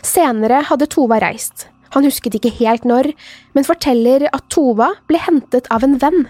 Senere 0.06 0.64
hadde 0.70 0.90
Tova 0.92 1.20
reist. 1.24 1.68
Han 1.96 2.08
husket 2.08 2.38
ikke 2.38 2.54
helt 2.62 2.86
når, 2.88 3.12
men 3.56 3.68
forteller 3.68 4.28
at 4.32 4.48
Tova 4.54 4.94
ble 5.10 5.20
hentet 5.20 5.68
av 5.74 5.84
en 5.84 5.98
venn, 6.00 6.26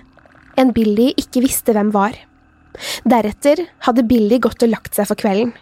en 0.57 0.71
Billy 0.75 1.11
ikke 1.19 1.43
visste 1.45 1.75
hvem 1.75 1.91
var. 1.93 2.15
Deretter 3.07 3.65
hadde 3.85 4.07
Billy 4.07 4.39
gått 4.41 4.63
og 4.65 4.71
lagt 4.71 4.97
seg 4.97 5.09
for 5.09 5.19
kvelden. 5.19 5.53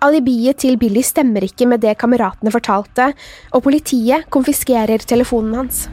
Alibiet 0.00 0.62
til 0.62 0.78
Billy 0.80 1.02
stemmer 1.04 1.44
ikke 1.44 1.66
med 1.68 1.82
det 1.84 1.98
kameratene 2.00 2.52
fortalte, 2.52 3.10
og 3.52 3.64
politiet 3.66 4.28
konfiskerer 4.32 5.04
telefonen 5.04 5.58
hans. 5.60 5.88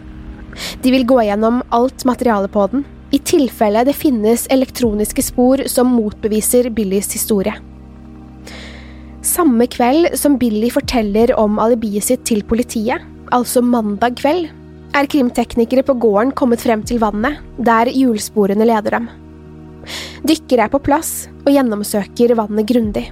De 0.81 0.93
vil 0.93 1.05
gå 1.07 1.19
gjennom 1.27 1.59
alt 1.75 2.05
materialet 2.07 2.53
på 2.53 2.69
den, 2.71 2.85
i 3.11 3.19
tilfelle 3.23 3.85
det 3.87 3.95
finnes 3.95 4.47
elektroniske 4.51 5.23
spor 5.23 5.63
som 5.71 5.91
motbeviser 5.95 6.71
Billys 6.75 7.11
historie. 7.15 7.55
Samme 9.25 9.65
kveld 9.67 10.13
som 10.17 10.37
Billy 10.37 10.69
forteller 10.71 11.33
om 11.39 11.57
alibiet 11.59 12.05
sitt 12.05 12.25
til 12.27 12.43
politiet, 12.45 13.01
altså 13.33 13.63
mandag 13.65 14.17
kveld, 14.19 14.49
er 14.95 15.09
krimteknikere 15.09 15.83
på 15.85 15.95
gården 15.99 16.33
kommet 16.37 16.61
frem 16.63 16.83
til 16.85 17.01
vannet, 17.01 17.41
der 17.57 17.89
hjulsporene 17.91 18.65
leder 18.65 18.97
dem. 18.97 19.07
Dykkere 20.27 20.67
er 20.67 20.73
på 20.73 20.81
plass 20.83 21.27
og 21.45 21.51
gjennomsøker 21.53 22.35
vannet 22.37 22.67
grundig. 22.69 23.07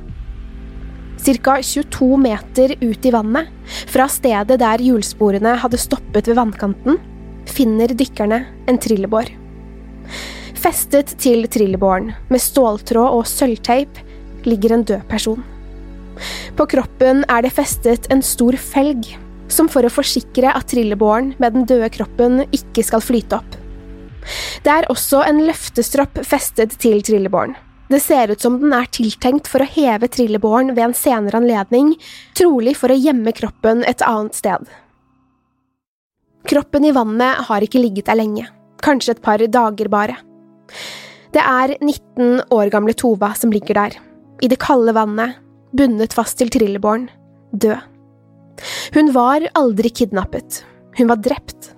Ca 1.25 1.55
22 1.63 2.19
meter 2.21 2.75
ut 2.83 3.05
i 3.07 3.13
vannet, 3.13 3.50
fra 3.89 4.05
stedet 4.12 4.59
der 4.62 4.83
hjulsporene 4.83 5.55
hadde 5.62 5.81
stoppet 5.81 6.29
ved 6.29 6.38
vannkanten, 6.38 7.00
finner 7.50 7.89
dykkerne 7.97 8.43
en 8.69 8.81
trillebår. 8.81 9.31
Festet 10.65 11.15
til 11.21 11.47
trillebåren, 11.50 12.13
med 12.29 12.41
ståltråd 12.41 13.19
og 13.19 13.27
sølvteip, 13.29 14.01
ligger 14.45 14.77
en 14.77 14.85
død 14.85 15.05
person. 15.09 15.43
På 16.55 16.67
kroppen 16.69 17.24
er 17.31 17.45
det 17.45 17.53
festet 17.55 18.10
en 18.13 18.24
stor 18.25 18.57
felg, 18.60 19.12
som 19.51 19.69
for 19.72 19.86
å 19.86 19.93
forsikre 19.93 20.53
at 20.55 20.69
trillebåren 20.72 21.34
med 21.41 21.55
den 21.55 21.67
døde 21.69 21.91
kroppen 21.93 22.43
ikke 22.55 22.84
skal 22.86 23.03
flyte 23.03 23.39
opp. 23.39 23.60
Det 24.65 24.72
er 24.74 24.88
også 24.89 25.22
en 25.27 25.43
løftestropp 25.45 26.24
festet 26.25 26.74
til 26.81 27.03
trillebåren. 27.05 27.53
Det 27.86 28.00
ser 28.01 28.31
ut 28.34 28.41
som 28.41 28.57
den 28.57 28.74
er 28.74 28.88
tiltenkt 28.89 29.45
for 29.50 29.62
å 29.62 29.69
heve 29.69 30.10
trillebåren 30.10 30.74
ved 30.74 30.88
en 30.88 30.98
senere 30.98 31.38
anledning, 31.38 31.93
trolig 32.38 32.74
for 32.79 32.89
å 32.89 32.98
gjemme 32.98 33.36
kroppen 33.38 33.84
et 33.86 34.01
annet 34.01 34.38
sted. 34.38 34.65
Kroppen 36.50 36.86
i 36.86 36.93
vannet 36.93 37.45
har 37.45 37.65
ikke 37.65 37.81
ligget 37.81 38.10
der 38.10 38.17
lenge, 38.17 38.48
kanskje 38.86 39.15
et 39.15 39.22
par 39.25 39.41
dager 39.41 39.89
bare. 39.93 40.17
Det 41.34 41.41
er 41.41 41.75
19 41.77 42.48
år 42.53 42.69
gamle 42.74 42.93
Tova 42.98 43.34
som 43.38 43.53
ligger 43.53 43.77
der, 43.77 43.98
i 44.41 44.50
det 44.50 44.57
kalde 44.62 44.93
vannet, 44.98 45.38
bundet 45.77 46.15
fast 46.15 46.39
til 46.39 46.51
trillebåren, 46.53 47.10
død. 47.51 47.79
Hun 48.96 49.12
var 49.15 49.44
aldri 49.60 49.91
kidnappet, 49.91 50.62
hun 50.98 51.10
var 51.12 51.20
drept. 51.24 51.74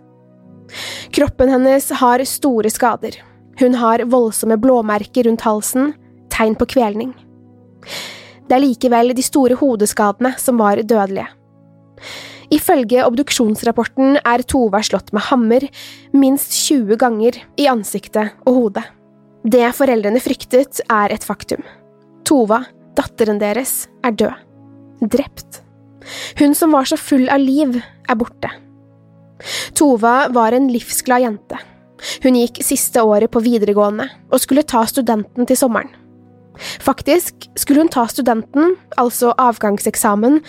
Kroppen 1.16 1.50
hennes 1.50 1.90
har 2.02 2.24
store 2.28 2.70
skader, 2.74 3.18
hun 3.60 3.78
har 3.82 4.06
voldsomme 4.06 4.60
blåmerker 4.62 5.30
rundt 5.30 5.46
halsen, 5.48 5.94
tegn 6.34 6.58
på 6.60 6.68
kvelning. 6.76 7.16
Det 8.48 8.56
er 8.56 8.64
likevel 8.64 9.16
de 9.16 9.26
store 9.26 9.58
hodeskadene 9.60 10.36
som 10.40 10.60
var 10.62 10.80
dødelige. 10.84 11.28
Ifølge 12.54 13.04
obduksjonsrapporten 13.04 14.22
er 14.22 14.44
Tova 14.48 14.80
slått 14.86 15.12
med 15.16 15.26
hammer 15.28 15.66
minst 16.16 16.54
20 16.70 16.96
ganger 17.02 17.42
i 17.60 17.68
ansiktet 17.68 18.38
og 18.48 18.60
hodet. 18.62 18.86
Det 19.48 19.68
foreldrene 19.76 20.22
fryktet, 20.24 20.80
er 20.88 21.12
et 21.12 21.24
faktum. 21.24 21.64
Tova 22.28 22.62
Datteren 22.98 23.40
deres 23.42 23.86
er 24.06 24.16
død. 24.18 24.44
Drept. 25.14 25.62
Hun 26.40 26.56
som 26.58 26.74
var 26.74 26.88
så 26.90 26.98
full 26.98 27.28
av 27.30 27.42
liv, 27.44 27.78
er 28.08 28.18
borte. 28.18 28.50
Tova 29.78 30.30
var 30.34 30.56
en 30.56 30.70
livsglad 30.72 31.22
jente. 31.22 31.60
Hun 32.24 32.38
gikk 32.38 32.62
siste 32.66 33.02
året 33.06 33.32
på 33.34 33.42
videregående 33.46 34.08
og 34.32 34.42
skulle 34.42 34.66
ta 34.66 34.84
studenten 34.90 35.48
til 35.50 35.60
sommeren. 35.60 35.92
Faktisk 36.82 37.50
skulle 37.58 37.84
hun 37.84 37.92
ta 37.94 38.08
studenten, 38.10 38.76
altså 38.98 39.34
avgangseksamen, 39.38 40.40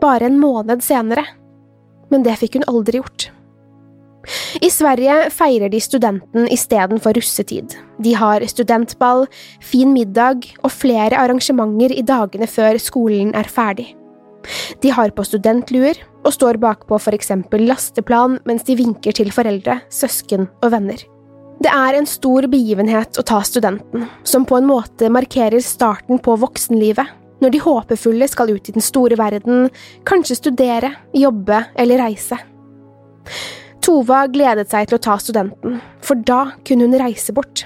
bare 0.00 0.30
en 0.30 0.38
måned 0.40 0.80
senere, 0.84 1.26
men 2.08 2.24
det 2.24 2.38
fikk 2.40 2.56
hun 2.56 2.68
aldri 2.72 3.02
gjort. 3.02 3.28
I 4.60 4.68
Sverige 4.72 5.28
feirer 5.32 5.70
de 5.72 5.80
studenten 5.80 6.48
istedenfor 6.52 7.16
russetid. 7.16 7.76
De 8.02 8.14
har 8.18 8.44
studentball, 8.50 9.26
fin 9.64 9.92
middag 9.94 10.50
og 10.62 10.72
flere 10.74 11.16
arrangementer 11.16 11.94
i 11.96 12.04
dagene 12.04 12.48
før 12.50 12.78
skolen 12.82 13.34
er 13.38 13.48
ferdig. 13.48 13.94
De 14.82 14.92
har 14.94 15.12
på 15.16 15.24
studentluer 15.26 15.98
og 16.24 16.32
står 16.34 16.58
bakpå 16.62 16.98
for 17.02 17.16
eksempel 17.16 17.64
lasteplan 17.68 18.38
mens 18.48 18.66
de 18.68 18.76
vinker 18.78 19.16
til 19.16 19.32
foreldre, 19.34 19.80
søsken 19.90 20.48
og 20.62 20.72
venner. 20.74 21.00
Det 21.58 21.70
er 21.74 21.96
en 21.98 22.06
stor 22.06 22.46
begivenhet 22.46 23.18
å 23.18 23.24
ta 23.26 23.40
studenten, 23.42 24.06
som 24.22 24.44
på 24.46 24.60
en 24.60 24.68
måte 24.68 25.08
markerer 25.10 25.58
starten 25.64 26.20
på 26.22 26.36
voksenlivet, 26.38 27.16
når 27.42 27.54
de 27.54 27.62
håpefulle 27.62 28.28
skal 28.30 28.52
ut 28.54 28.70
i 28.70 28.74
den 28.74 28.84
store 28.84 29.18
verden, 29.18 29.66
kanskje 30.06 30.38
studere, 30.38 30.92
jobbe 31.14 31.64
eller 31.78 32.02
reise. 32.06 32.38
Tova 33.84 34.24
gledet 34.30 34.70
seg 34.70 34.88
til 34.88 34.98
å 34.98 35.02
ta 35.02 35.16
studenten, 35.20 35.78
for 36.04 36.20
da 36.28 36.54
kunne 36.66 36.88
hun 36.88 36.98
reise 37.00 37.34
bort. 37.36 37.64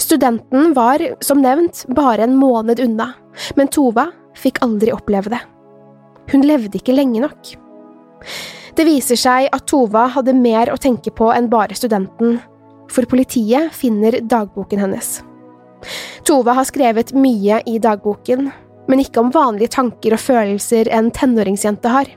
Studenten 0.00 0.72
var, 0.76 1.02
som 1.24 1.40
nevnt, 1.42 1.84
bare 1.96 2.26
en 2.26 2.36
måned 2.36 2.80
unna, 2.82 3.12
men 3.56 3.70
Tova 3.72 4.08
fikk 4.38 4.60
aldri 4.64 4.92
oppleve 4.92 5.32
det. 5.32 5.40
Hun 6.32 6.44
levde 6.46 6.78
ikke 6.78 6.96
lenge 6.96 7.22
nok. 7.24 7.52
Det 8.76 8.86
viser 8.88 9.18
seg 9.20 9.50
at 9.52 9.66
Tova 9.68 10.06
hadde 10.14 10.34
mer 10.36 10.72
å 10.72 10.80
tenke 10.80 11.12
på 11.12 11.28
enn 11.34 11.50
bare 11.52 11.76
studenten, 11.76 12.38
for 12.92 13.08
politiet 13.08 13.72
finner 13.76 14.20
dagboken 14.20 14.80
hennes. 14.80 15.20
Tova 16.28 16.54
har 16.56 16.68
skrevet 16.68 17.12
mye 17.16 17.60
i 17.68 17.78
dagboken, 17.82 18.50
men 18.88 19.02
ikke 19.02 19.22
om 19.22 19.32
vanlige 19.34 19.74
tanker 19.76 20.14
og 20.14 20.22
følelser 20.22 20.90
en 20.94 21.10
tenåringsjente 21.14 21.90
har. 21.90 22.10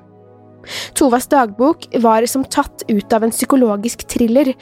Tovas 0.98 1.28
dagbok 1.32 1.88
var 2.04 2.26
som 2.30 2.46
tatt 2.46 2.86
ut 2.90 3.14
av 3.14 3.26
en 3.26 3.34
psykologisk 3.34 4.06
thriller, 4.12 4.54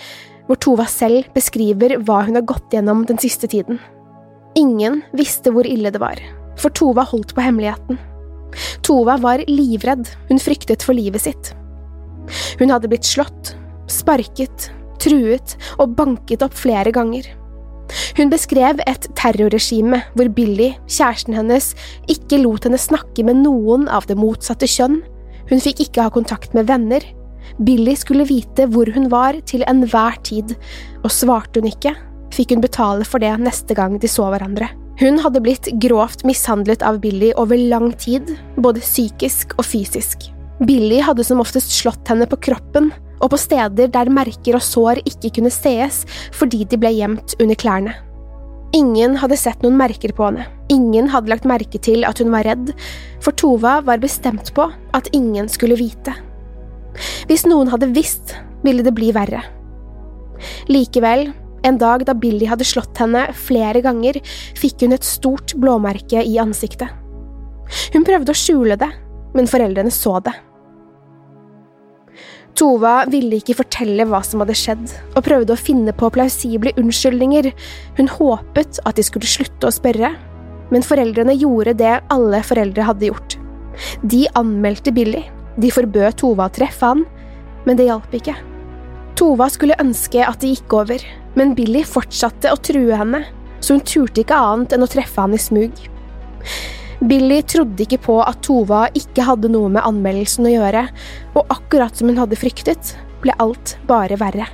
hvor 0.48 0.60
Tova 0.60 0.86
selv 0.92 1.30
beskriver 1.36 1.98
hva 2.04 2.24
hun 2.28 2.38
har 2.38 2.48
gått 2.48 2.74
gjennom 2.76 3.06
den 3.08 3.20
siste 3.22 3.48
tiden. 3.52 3.80
Ingen 4.60 5.02
visste 5.16 5.54
hvor 5.54 5.68
ille 5.68 5.92
det 5.94 6.02
var, 6.04 6.20
for 6.60 6.74
Tova 6.76 7.06
holdt 7.08 7.34
på 7.36 7.44
hemmeligheten. 7.44 8.00
Tova 8.86 9.18
var 9.22 9.42
livredd, 9.50 10.10
hun 10.30 10.42
fryktet 10.42 10.84
for 10.86 10.98
livet 10.98 11.24
sitt. 11.26 11.54
Hun 12.60 12.72
hadde 12.72 12.90
blitt 12.92 13.08
slått, 13.08 13.56
sparket, 13.92 14.70
truet 15.02 15.56
og 15.80 15.96
banket 15.98 16.44
opp 16.46 16.56
flere 16.58 16.94
ganger. 16.96 17.26
Hun 18.18 18.30
beskrev 18.32 18.80
et 18.88 19.08
terrorregime 19.18 20.00
hvor 20.14 20.30
Billy, 20.34 20.72
kjæresten 20.88 21.36
hennes, 21.38 21.74
ikke 22.12 22.40
lot 22.42 22.68
henne 22.68 22.80
snakke 22.80 23.26
med 23.28 23.42
noen 23.42 23.90
av 23.92 24.08
det 24.10 24.18
motsatte 24.20 24.70
kjønn, 24.70 25.02
hun 25.50 25.62
fikk 25.64 25.84
ikke 25.86 26.06
ha 26.06 26.14
kontakt 26.14 26.56
med 26.58 26.70
venner, 26.70 27.04
Billy 27.62 27.94
skulle 28.00 28.26
vite 28.26 28.66
hvor 28.72 28.90
hun 28.96 29.10
var 29.12 29.38
til 29.50 29.66
enhver 29.70 30.18
tid, 30.26 30.56
og 31.04 31.12
svarte 31.14 31.62
hun 31.62 31.70
ikke, 31.70 31.94
fikk 32.34 32.56
hun 32.56 32.64
betale 32.64 33.06
for 33.08 33.22
det 33.22 33.34
neste 33.42 33.76
gang 33.78 34.00
de 34.02 34.10
så 34.10 34.30
hverandre. 34.32 34.72
Hun 35.02 35.18
hadde 35.24 35.42
blitt 35.42 35.70
grovt 35.82 36.24
mishandlet 36.28 36.84
av 36.86 37.00
Billy 37.02 37.32
over 37.42 37.58
lang 37.58 37.92
tid, 37.98 38.30
både 38.62 38.84
psykisk 38.84 39.56
og 39.58 39.66
fysisk. 39.66 40.30
Billy 40.64 41.02
hadde 41.04 41.26
som 41.26 41.42
oftest 41.42 41.74
slått 41.74 42.08
henne 42.12 42.28
på 42.30 42.40
kroppen, 42.50 42.92
og 43.24 43.32
på 43.34 43.40
steder 43.40 43.90
der 43.92 44.12
merker 44.12 44.58
og 44.58 44.66
sår 44.66 45.02
ikke 45.08 45.32
kunne 45.38 45.54
sees 45.54 46.04
fordi 46.36 46.64
de 46.70 46.80
ble 46.80 46.92
gjemt 46.94 47.36
under 47.40 47.58
klærne. 47.58 47.96
Ingen 48.74 49.20
hadde 49.22 49.38
sett 49.38 49.62
noen 49.62 49.78
merker 49.78 50.16
på 50.18 50.26
henne, 50.26 50.48
ingen 50.74 51.12
hadde 51.14 51.30
lagt 51.30 51.46
merke 51.46 51.78
til 51.78 52.06
at 52.08 52.18
hun 52.24 52.32
var 52.34 52.48
redd, 52.48 52.72
for 53.22 53.36
Tova 53.38 53.76
var 53.86 54.02
bestemt 54.02 54.50
på 54.58 54.66
at 54.98 55.10
ingen 55.14 55.50
skulle 55.52 55.78
vite. 55.78 56.16
Hvis 57.30 57.46
noen 57.46 57.70
hadde 57.70 57.92
visst, 57.94 58.34
ville 58.66 58.86
det 58.86 58.96
bli 58.98 59.12
verre. 59.14 59.44
Likevel, 60.72 61.28
en 61.64 61.78
dag 61.80 62.04
da 62.08 62.16
Billy 62.18 62.48
hadde 62.50 62.66
slått 62.68 62.98
henne 63.00 63.28
flere 63.38 63.84
ganger, 63.86 64.18
fikk 64.58 64.84
hun 64.84 64.98
et 64.98 65.06
stort 65.06 65.54
blåmerke 65.62 66.26
i 66.26 66.40
ansiktet. 66.42 66.90
Hun 67.94 68.06
prøvde 68.08 68.34
å 68.34 68.38
skjule 68.38 68.78
det, 68.80 68.90
men 69.38 69.50
foreldrene 69.50 69.94
så 69.94 70.18
det. 70.26 70.34
Tova 72.54 73.00
ville 73.10 73.40
ikke 73.40 73.56
fortelle 73.58 74.06
hva 74.06 74.20
som 74.26 74.44
hadde 74.44 74.56
skjedd, 74.58 74.84
og 75.18 75.26
prøvde 75.26 75.56
å 75.56 75.60
finne 75.60 75.94
på 75.98 76.12
plausible 76.14 76.74
unnskyldninger. 76.78 77.50
Hun 77.98 78.12
håpet 78.14 78.80
at 78.86 79.00
de 79.00 79.06
skulle 79.06 79.30
slutte 79.30 79.70
å 79.70 79.74
spørre, 79.74 80.14
men 80.74 80.86
foreldrene 80.86 81.36
gjorde 81.38 81.76
det 81.82 81.96
alle 82.14 82.42
foreldre 82.46 82.86
hadde 82.90 83.10
gjort. 83.10 83.38
De 84.06 84.28
anmeldte 84.38 84.94
Billy, 84.94 85.24
de 85.58 85.72
forbød 85.74 86.20
Tova 86.22 86.48
å 86.50 86.54
treffe 86.54 86.94
han, 86.94 87.04
men 87.66 87.80
det 87.80 87.90
hjalp 87.90 88.14
ikke. 88.14 88.36
Tova 89.18 89.50
skulle 89.54 89.78
ønske 89.82 90.22
at 90.26 90.42
det 90.42 90.54
gikk 90.54 90.78
over, 90.78 91.02
men 91.38 91.56
Billy 91.58 91.84
fortsatte 91.88 92.54
å 92.54 92.62
true 92.62 92.94
henne, 92.98 93.24
så 93.64 93.78
hun 93.78 93.86
turte 93.88 94.22
ikke 94.22 94.38
annet 94.38 94.76
enn 94.76 94.86
å 94.86 94.90
treffe 94.92 95.26
han 95.26 95.34
i 95.34 95.42
smug. 95.42 95.74
Billy 97.04 97.42
trodde 97.44 97.84
ikke 97.84 98.00
på 98.06 98.14
at 98.24 98.40
Tova 98.46 98.86
ikke 98.96 99.26
hadde 99.28 99.50
noe 99.52 99.68
med 99.74 99.84
anmeldelsen 99.84 100.48
å 100.48 100.54
gjøre, 100.54 100.86
og 101.36 101.50
akkurat 101.52 101.98
som 102.00 102.08
hun 102.08 102.20
hadde 102.22 102.40
fryktet, 102.40 102.94
ble 103.24 103.36
alt 103.44 103.76
bare 103.90 104.16
verre. 104.22 104.48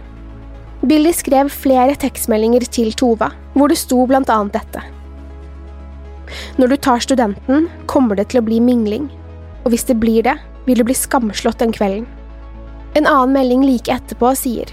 Billy 0.82 1.12
skrev 1.14 1.52
flere 1.54 1.98
tekstmeldinger 2.00 2.66
til 2.74 2.94
Tova, 2.98 3.30
hvor 3.54 3.70
det 3.70 3.78
sto 3.78 4.02
blant 4.10 4.32
annet 4.34 4.56
dette. 4.58 4.82
Når 6.58 6.74
du 6.74 6.78
tar 6.78 7.04
studenten, 7.06 7.68
kommer 7.90 8.18
det 8.18 8.32
til 8.32 8.42
å 8.42 8.46
bli 8.48 8.58
mingling, 8.64 9.10
og 9.62 9.74
hvis 9.74 9.86
det 9.90 10.00
blir 10.02 10.26
det, 10.26 10.38
vil 10.66 10.82
du 10.82 10.88
bli 10.88 10.98
skamslått 10.98 11.62
den 11.62 11.76
kvelden. 11.76 12.08
En 12.98 13.06
annen 13.06 13.36
melding 13.36 13.68
like 13.68 13.94
etterpå 13.94 14.34
sier 14.38 14.72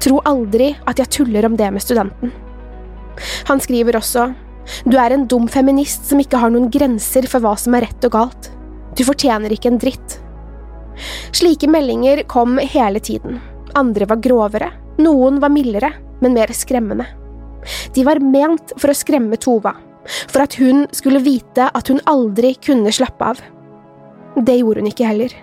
Tro 0.00 0.22
aldri 0.28 0.72
at 0.88 0.98
jeg 1.00 1.12
tuller 1.18 1.44
om 1.46 1.56
det 1.56 1.68
med 1.72 1.84
studenten. 1.84 2.32
Han 3.48 3.60
skriver 3.62 3.96
også 4.00 4.30
du 4.84 4.96
er 5.00 5.14
en 5.14 5.26
dum 5.28 5.48
feminist 5.50 6.08
som 6.08 6.20
ikke 6.22 6.40
har 6.40 6.52
noen 6.52 6.70
grenser 6.72 7.28
for 7.30 7.44
hva 7.44 7.54
som 7.60 7.76
er 7.76 7.86
rett 7.88 8.06
og 8.08 8.14
galt. 8.16 8.50
Du 8.96 9.04
fortjener 9.06 9.52
ikke 9.52 9.72
en 9.72 9.80
dritt. 9.82 10.18
Slike 11.34 11.68
meldinger 11.70 12.22
kom 12.30 12.58
hele 12.58 13.00
tiden. 13.02 13.40
Andre 13.74 14.06
var 14.06 14.22
grovere, 14.22 14.70
noen 15.02 15.40
var 15.42 15.50
mildere, 15.50 15.90
men 16.22 16.36
mer 16.36 16.52
skremmende. 16.54 17.06
De 17.94 18.04
var 18.06 18.20
ment 18.22 18.74
for 18.78 18.92
å 18.92 18.96
skremme 18.96 19.38
Tova, 19.40 19.74
for 20.28 20.44
at 20.44 20.54
hun 20.60 20.84
skulle 20.94 21.22
vite 21.24 21.66
at 21.66 21.90
hun 21.90 22.02
aldri 22.10 22.54
kunne 22.62 22.92
slappe 22.94 23.32
av. 23.34 23.42
Det 24.36 24.58
gjorde 24.60 24.84
hun 24.84 24.90
ikke 24.90 25.08
heller. 25.08 25.34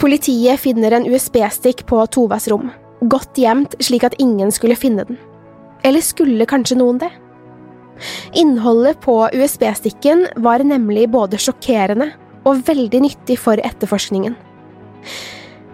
Politiet 0.00 0.60
finner 0.60 0.96
en 0.96 1.06
USB-stikk 1.08 1.84
på 1.88 2.00
Tovas 2.12 2.48
rom, 2.50 2.70
godt 3.08 3.38
gjemt 3.38 3.76
slik 3.80 4.04
at 4.08 4.16
ingen 4.22 4.52
skulle 4.52 4.78
finne 4.78 5.06
den. 5.08 5.20
Eller 5.84 6.04
skulle 6.04 6.48
kanskje 6.48 6.78
noen 6.78 7.00
det? 7.02 7.10
Innholdet 8.38 9.00
på 9.04 9.16
USB-stikken 9.32 10.26
var 10.42 10.64
nemlig 10.66 11.08
både 11.12 11.40
sjokkerende 11.40 12.10
og 12.48 12.64
veldig 12.66 13.02
nyttig 13.04 13.38
for 13.40 13.60
etterforskningen. 13.62 14.34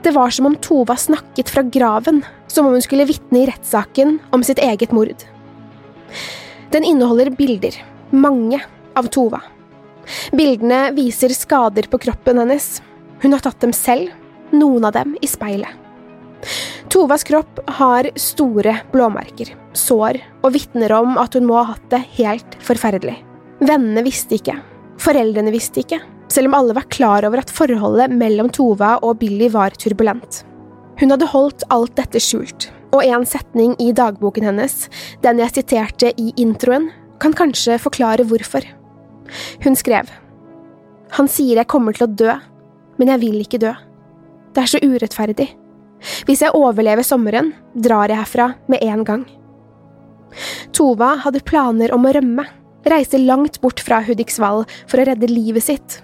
Det 0.02 0.12
var 0.14 0.30
som 0.30 0.46
om 0.46 0.56
Tova 0.62 0.96
snakket 0.96 1.50
fra 1.50 1.64
graven, 1.66 2.22
som 2.46 2.66
om 2.66 2.76
hun 2.76 2.84
skulle 2.84 3.08
vitne 3.08 3.42
i 3.42 3.48
rettssaken 3.50 4.18
om 4.30 4.44
sitt 4.46 4.60
eget 4.62 4.92
mord. 4.94 5.24
Den 6.72 6.84
inneholder 6.84 7.32
bilder, 7.34 7.74
mange, 8.10 8.60
av 8.98 9.08
Tova. 9.14 9.40
Bildene 10.32 10.88
viser 10.96 11.32
skader 11.36 11.88
på 11.90 12.00
kroppen 12.02 12.40
hennes. 12.40 12.78
Hun 13.22 13.34
har 13.34 13.44
tatt 13.44 13.60
dem 13.62 13.74
selv, 13.76 14.14
noen 14.54 14.88
av 14.88 14.96
dem 14.96 15.14
i 15.22 15.28
speilet. 15.30 15.87
Tovas 16.88 17.24
kropp 17.26 17.60
har 17.78 18.08
store 18.16 18.78
blåmerker, 18.92 19.50
sår, 19.76 20.20
og 20.42 20.54
vitner 20.54 20.92
om 20.96 21.18
at 21.20 21.34
hun 21.36 21.46
må 21.48 21.58
ha 21.60 21.74
hatt 21.74 21.88
det 21.92 22.00
helt 22.16 22.56
forferdelig. 22.64 23.18
Vennene 23.58 24.04
visste 24.06 24.38
ikke, 24.38 24.54
foreldrene 25.02 25.52
visste 25.52 25.82
ikke, 25.82 26.00
selv 26.32 26.50
om 26.50 26.56
alle 26.58 26.76
var 26.76 26.88
klar 26.92 27.26
over 27.26 27.42
at 27.42 27.52
forholdet 27.52 28.12
mellom 28.14 28.50
Tova 28.54 28.96
og 29.02 29.18
Billy 29.20 29.50
var 29.52 29.76
turbulent. 29.76 30.42
Hun 30.98 31.14
hadde 31.14 31.30
holdt 31.30 31.66
alt 31.74 31.94
dette 31.98 32.22
skjult, 32.22 32.70
og 32.94 33.04
en 33.04 33.26
setning 33.28 33.74
i 33.82 33.90
dagboken 33.92 34.48
hennes, 34.48 34.86
den 35.22 35.42
jeg 35.42 35.58
siterte 35.58 36.14
i 36.16 36.32
introen, 36.40 36.90
kan 37.18 37.34
kanskje 37.34 37.80
forklare 37.82 38.26
hvorfor. 38.30 38.64
Hun 39.64 39.76
skrev, 39.76 40.08
Han 41.16 41.28
sier 41.28 41.56
jeg 41.56 41.68
kommer 41.72 41.96
til 41.96 42.04
å 42.04 42.14
dø, 42.20 42.34
men 42.98 43.08
jeg 43.08 43.20
vil 43.22 43.40
ikke 43.40 43.60
dø. 43.62 43.70
Det 44.52 44.60
er 44.60 44.68
så 44.68 44.80
urettferdig. 44.84 45.46
Hvis 46.28 46.42
jeg 46.44 46.54
overlever 46.54 47.06
sommeren, 47.06 47.52
drar 47.74 48.10
jeg 48.10 48.20
herfra 48.20 48.52
med 48.70 48.84
en 48.86 49.04
gang. 49.06 49.24
Tova 50.76 51.14
hadde 51.24 51.44
planer 51.46 51.92
om 51.94 52.06
å 52.06 52.12
rømme, 52.14 52.44
reise 52.88 53.18
langt 53.20 53.60
bort 53.62 53.80
fra 53.84 54.00
Hudiksvall 54.06 54.64
for 54.86 55.00
å 55.00 55.06
redde 55.08 55.30
livet 55.30 55.66
sitt, 55.66 55.98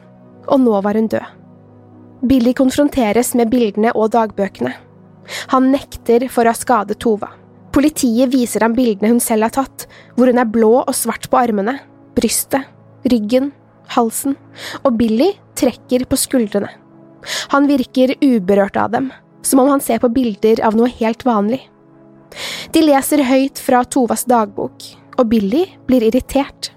og 0.48 0.60
nå 0.64 0.80
var 0.84 0.98
hun 0.98 1.08
død. 1.12 1.24
Billy 2.24 2.54
konfronteres 2.56 3.34
med 3.36 3.50
bildene 3.52 3.92
og 3.92 4.12
dagbøkene. 4.14 4.72
Han 5.52 5.70
nekter 5.72 6.26
for 6.32 6.44
å 6.44 6.52
ha 6.52 6.58
skadet 6.58 6.98
Tova. 7.04 7.30
Politiet 7.74 8.30
viser 8.32 8.64
ham 8.64 8.76
bildene 8.76 9.10
hun 9.12 9.20
selv 9.22 9.48
har 9.48 9.54
tatt, 9.56 9.86
hvor 10.16 10.30
hun 10.30 10.40
er 10.40 10.48
blå 10.48 10.76
og 10.84 10.94
svart 10.96 11.28
på 11.30 11.40
armene, 11.40 11.76
brystet, 12.16 12.64
ryggen, 13.10 13.50
halsen, 13.96 14.38
og 14.82 14.96
Billy 15.00 15.32
trekker 15.58 16.06
på 16.08 16.18
skuldrene. 16.20 16.70
Han 17.52 17.68
virker 17.68 18.14
uberørt 18.20 18.76
av 18.80 18.92
dem, 18.94 19.10
som 19.44 19.60
om 19.62 19.70
han 19.70 19.82
ser 19.84 20.00
på 20.02 20.10
bilder 20.12 20.62
av 20.66 20.76
noe 20.78 20.90
helt 20.98 21.24
vanlig. 21.26 21.60
De 22.74 22.82
leser 22.82 23.22
høyt 23.28 23.60
fra 23.62 23.84
Tovas 23.86 24.24
dagbok, 24.30 24.88
og 25.18 25.28
Billy 25.30 25.66
blir 25.86 26.06
irritert. 26.08 26.72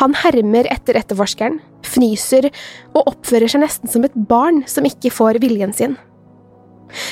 Han 0.00 0.14
hermer 0.16 0.68
etter 0.72 0.98
etterforskeren, 1.00 1.58
fnyser 1.88 2.48
og 2.94 3.14
oppfører 3.14 3.50
seg 3.50 3.62
nesten 3.64 3.90
som 3.90 4.04
et 4.04 4.16
barn 4.28 4.62
som 4.68 4.86
ikke 4.88 5.12
får 5.14 5.40
viljen 5.42 5.74
sin. 5.76 5.96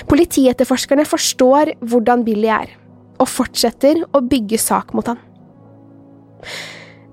Politietterforskerne 0.08 1.04
forstår 1.08 1.74
hvordan 1.84 2.24
Billy 2.26 2.48
er, 2.52 2.70
og 3.20 3.28
fortsetter 3.28 4.02
å 4.12 4.22
bygge 4.24 4.60
sak 4.60 4.94
mot 4.96 5.08
han. 5.08 5.20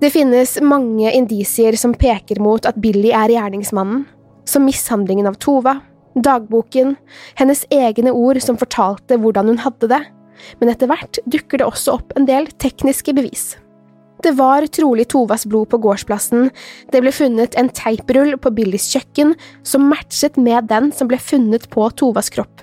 Det 0.00 0.10
finnes 0.12 0.58
mange 0.64 1.12
indisier 1.16 1.76
som 1.80 1.94
peker 1.96 2.40
mot 2.42 2.66
at 2.68 2.76
Billy 2.80 3.12
er 3.14 3.32
gjerningsmannen, 3.32 4.04
som 4.48 4.64
mishandlingen 4.66 5.28
av 5.28 5.38
Tova, 5.40 5.78
dagboken, 6.14 6.94
hennes 7.38 7.64
egne 7.74 8.12
ord 8.14 8.40
som 8.42 8.58
fortalte 8.60 9.18
hvordan 9.20 9.52
hun 9.52 9.60
hadde 9.64 9.90
det, 9.90 10.00
men 10.60 10.70
etter 10.72 10.90
hvert 10.90 11.20
dukker 11.30 11.60
det 11.60 11.68
også 11.68 11.98
opp 11.98 12.14
en 12.18 12.28
del 12.28 12.48
tekniske 12.62 13.14
bevis. 13.16 13.54
Det 14.24 14.32
var 14.38 14.64
trolig 14.72 15.08
Tovas 15.12 15.44
blod 15.44 15.68
på 15.72 15.80
gårdsplassen, 15.84 16.48
det 16.92 17.02
ble 17.04 17.12
funnet 17.12 17.56
en 17.60 17.68
teiprull 17.68 18.38
på 18.40 18.52
Billys 18.56 18.86
kjøkken 18.94 19.34
som 19.66 19.90
matchet 19.90 20.38
med 20.40 20.70
den 20.70 20.92
som 20.96 21.10
ble 21.10 21.18
funnet 21.20 21.66
på 21.72 21.90
Tovas 21.98 22.30
kropp. 22.32 22.62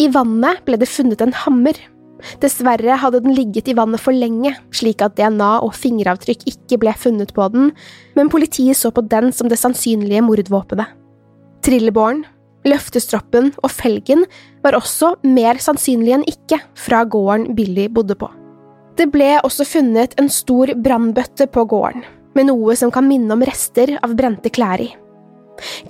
I 0.00 0.10
vannet 0.12 0.60
ble 0.66 0.78
det 0.80 0.88
funnet 0.90 1.22
en 1.24 1.34
hammer. 1.36 1.78
Dessverre 2.42 2.98
hadde 3.00 3.22
den 3.24 3.32
ligget 3.36 3.70
i 3.72 3.76
vannet 3.76 4.02
for 4.02 4.12
lenge, 4.12 4.52
slik 4.76 5.00
at 5.04 5.16
DNA 5.16 5.52
og 5.64 5.72
fingeravtrykk 5.76 6.44
ikke 6.50 6.80
ble 6.82 6.92
funnet 6.98 7.32
på 7.36 7.46
den, 7.54 7.70
men 8.18 8.32
politiet 8.32 8.76
så 8.76 8.92
på 8.92 9.04
den 9.08 9.32
som 9.32 9.48
det 9.48 9.60
sannsynlige 9.60 10.24
mordvåpenet. 10.26 10.92
Trillebåren, 11.64 12.24
løftestroppen 12.68 13.52
og 13.62 13.72
felgen 13.72 14.26
var 14.64 14.76
også 14.78 15.14
mer 15.24 15.60
sannsynlig 15.62 16.16
enn 16.18 16.26
ikke 16.28 16.60
fra 16.78 17.02
gården 17.08 17.54
Billy 17.56 17.88
bodde 17.92 18.16
på. 18.18 18.28
Det 18.98 19.08
ble 19.12 19.36
også 19.40 19.64
funnet 19.64 20.16
en 20.20 20.28
stor 20.32 20.74
brannbøtte 20.76 21.46
på 21.52 21.64
gården, 21.70 22.02
med 22.36 22.50
noe 22.50 22.74
som 22.76 22.92
kan 22.92 23.06
minne 23.08 23.32
om 23.32 23.44
rester 23.46 23.96
av 24.04 24.12
brente 24.18 24.52
klær 24.52 24.82
i. 24.82 24.90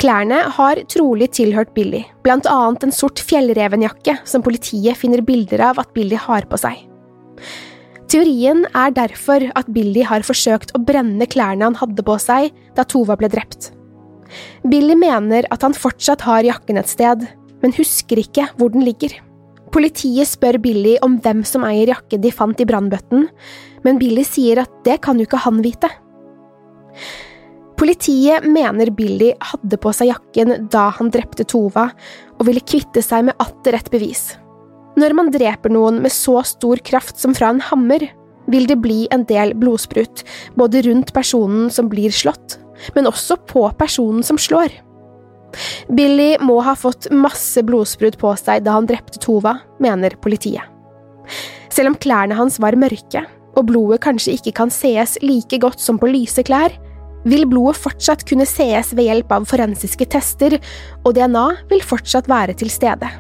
Klærne 0.03 0.43
har 0.57 0.81
trolig 0.91 1.31
tilhørt 1.37 1.73
Billy, 1.75 2.05
blant 2.25 2.47
annet 2.51 2.87
en 2.87 2.95
sort 2.95 3.23
fjellrevenjakke 3.23 4.17
som 4.27 4.43
politiet 4.43 4.99
finner 4.99 5.23
bilder 5.27 5.63
av 5.71 5.83
at 5.83 5.93
Billy 5.95 6.19
har 6.19 6.47
på 6.51 6.59
seg. 6.61 6.87
Teorien 8.11 8.65
er 8.75 8.91
derfor 8.91 9.45
at 9.55 9.69
Billy 9.71 10.03
har 10.03 10.27
forsøkt 10.27 10.75
å 10.75 10.83
brenne 10.83 11.29
klærne 11.31 11.69
han 11.69 11.79
hadde 11.79 12.03
på 12.03 12.17
seg 12.19 12.51
da 12.75 12.83
Tova 12.83 13.15
ble 13.19 13.31
drept. 13.31 13.71
Billy 14.69 14.97
mener 14.99 15.49
at 15.51 15.65
han 15.67 15.77
fortsatt 15.77 16.25
har 16.27 16.47
jakken 16.47 16.81
et 16.81 16.91
sted, 16.91 17.27
men 17.61 17.77
husker 17.77 18.21
ikke 18.23 18.47
hvor 18.59 18.73
den 18.75 18.85
ligger. 18.87 19.15
Politiet 19.71 20.27
spør 20.27 20.59
Billy 20.63 20.97
om 21.05 21.19
hvem 21.23 21.45
som 21.47 21.65
eier 21.67 21.93
jakken 21.93 22.23
de 22.23 22.33
fant 22.35 22.59
i 22.59 22.67
brannbøtten, 22.67 23.29
men 23.87 24.01
Billy 24.01 24.25
sier 24.27 24.65
at 24.65 24.73
det 24.87 24.99
kan 25.05 25.21
jo 25.21 25.29
ikke 25.29 25.45
han 25.45 25.61
vite. 25.65 25.91
Politiet 27.81 28.45
mener 28.45 28.91
Billy 28.93 29.31
hadde 29.41 29.79
på 29.81 29.93
seg 29.97 30.11
jakken 30.11 30.67
da 30.73 30.91
han 30.99 31.09
drepte 31.15 31.47
Tova, 31.49 31.87
og 32.37 32.47
ville 32.49 32.65
kvitte 32.67 33.01
seg 33.05 33.31
med 33.31 33.41
atter 33.41 33.79
et 33.79 33.89
bevis. 33.93 34.35
Når 35.01 35.15
man 35.17 35.31
dreper 35.33 35.73
noen 35.73 36.03
med 36.03 36.13
så 36.13 36.43
stor 36.45 36.83
kraft 36.85 37.21
som 37.23 37.33
fra 37.37 37.53
en 37.55 37.63
hammer, 37.71 38.05
vil 38.51 38.67
det 38.69 38.81
bli 38.83 39.05
en 39.15 39.25
del 39.29 39.55
blodsprut, 39.57 40.25
både 40.59 40.83
rundt 40.89 41.15
personen 41.17 41.71
som 41.73 41.89
blir 41.89 42.13
slått, 42.13 42.59
men 42.95 43.09
også 43.11 43.39
på 43.51 43.67
personen 43.79 44.25
som 44.27 44.39
slår. 44.41 44.73
Billy 45.91 46.37
må 46.45 46.61
ha 46.63 46.77
fått 46.79 47.09
masse 47.11 47.63
blodsprut 47.67 48.19
på 48.21 48.35
seg 48.39 48.63
da 48.67 48.77
han 48.79 48.87
drepte 48.89 49.21
Tova, 49.23 49.57
mener 49.83 50.15
politiet. 50.23 50.63
Selv 51.71 51.93
om 51.93 51.99
klærne 51.99 52.37
hans 52.39 52.59
var 52.63 52.79
mørke, 52.79 53.25
og 53.59 53.67
blodet 53.67 54.01
kanskje 54.05 54.37
ikke 54.39 54.55
kan 54.61 54.71
sees 54.73 55.17
like 55.25 55.59
godt 55.63 55.83
som 55.83 55.99
på 55.99 56.11
lyse 56.11 56.45
klær, 56.47 56.75
vil 57.29 57.45
blodet 57.51 57.81
fortsatt 57.83 58.23
kunne 58.29 58.47
sees 58.49 58.95
ved 58.97 59.11
hjelp 59.11 59.35
av 59.35 59.49
forensiske 59.51 60.07
tester, 60.13 60.57
og 61.05 61.17
DNA 61.19 61.47
vil 61.73 61.85
fortsatt 61.85 62.31
være 62.31 62.57
til 62.57 62.73
stede. 62.73 63.11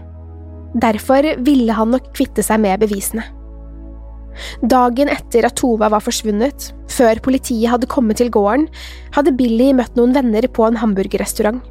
Derfor 0.80 1.26
ville 1.44 1.74
han 1.74 1.90
nok 1.92 2.12
kvitte 2.14 2.44
seg 2.46 2.62
med 2.62 2.80
bevisene. 2.84 3.26
Dagen 4.62 5.10
etter 5.12 5.46
at 5.48 5.58
Tova 5.60 5.90
var 5.92 6.02
forsvunnet, 6.04 6.70
før 6.90 7.20
politiet 7.24 7.70
hadde 7.72 7.90
kommet 7.90 8.20
til 8.20 8.32
gården, 8.32 8.68
hadde 9.16 9.34
Billy 9.36 9.70
møtt 9.76 9.96
noen 9.98 10.14
venner 10.16 10.46
på 10.48 10.66
en 10.66 10.80
hamburgerrestaurant. 10.80 11.62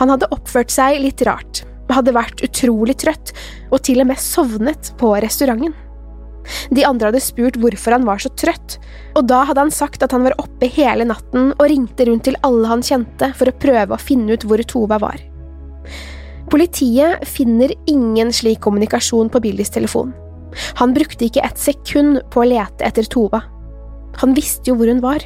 Han 0.00 0.12
hadde 0.12 0.30
oppført 0.34 0.72
seg 0.72 1.00
litt 1.02 1.22
rart, 1.26 1.64
hadde 1.92 2.14
vært 2.16 2.42
utrolig 2.44 2.96
trøtt 3.00 3.34
og 3.70 3.80
til 3.84 4.02
og 4.02 4.10
med 4.10 4.20
sovnet 4.20 4.92
på 5.00 5.12
restauranten. 5.24 5.74
De 6.76 6.84
andre 6.84 7.08
hadde 7.08 7.22
spurt 7.24 7.56
hvorfor 7.60 7.96
han 7.96 8.04
var 8.04 8.20
så 8.20 8.30
trøtt, 8.36 8.78
og 9.16 9.28
da 9.30 9.44
hadde 9.48 9.62
han 9.64 9.72
sagt 9.72 10.02
at 10.04 10.12
han 10.12 10.26
var 10.26 10.36
oppe 10.42 10.68
hele 10.68 11.06
natten 11.08 11.54
og 11.54 11.68
ringte 11.70 12.04
rundt 12.08 12.26
til 12.28 12.36
alle 12.44 12.68
han 12.68 12.84
kjente 12.84 13.30
for 13.38 13.48
å 13.48 13.56
prøve 13.62 13.96
å 13.96 14.02
finne 14.02 14.36
ut 14.36 14.44
hvor 14.44 14.60
Tova 14.68 15.00
var. 15.00 15.22
Politiet 16.52 17.24
finner 17.26 17.72
ingen 17.88 18.32
slik 18.34 18.60
kommunikasjon 18.64 19.32
på 19.32 19.40
Billys 19.46 19.72
telefon. 19.72 20.12
Han 20.80 20.94
brukte 20.96 21.28
ikke 21.28 21.44
et 21.46 21.60
sekund 21.60 22.20
på 22.34 22.42
å 22.42 22.48
lete 22.48 22.86
etter 22.86 23.06
Tova. 23.10 23.42
Han 24.22 24.34
visste 24.36 24.70
jo 24.70 24.78
hvor 24.78 24.90
hun 24.90 25.02
var. 25.04 25.24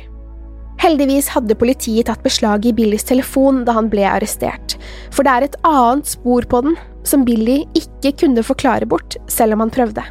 Heldigvis 0.79 1.33
hadde 1.35 1.57
politiet 1.59 2.07
tatt 2.07 2.23
beslag 2.23 2.67
i 2.69 2.75
Billys 2.75 3.07
telefon 3.09 3.65
da 3.67 3.75
han 3.75 3.89
ble 3.91 4.05
arrestert, 4.07 4.77
for 5.11 5.27
det 5.27 5.33
er 5.33 5.47
et 5.49 5.59
annet 5.67 6.07
spor 6.07 6.47
på 6.47 6.63
den 6.69 6.79
som 7.09 7.25
Billy 7.27 7.65
ikke 7.79 8.15
kunne 8.23 8.45
forklare 8.47 8.87
bort, 8.87 9.17
selv 9.33 9.57
om 9.57 9.65
han 9.65 9.75
prøvde. 9.75 10.05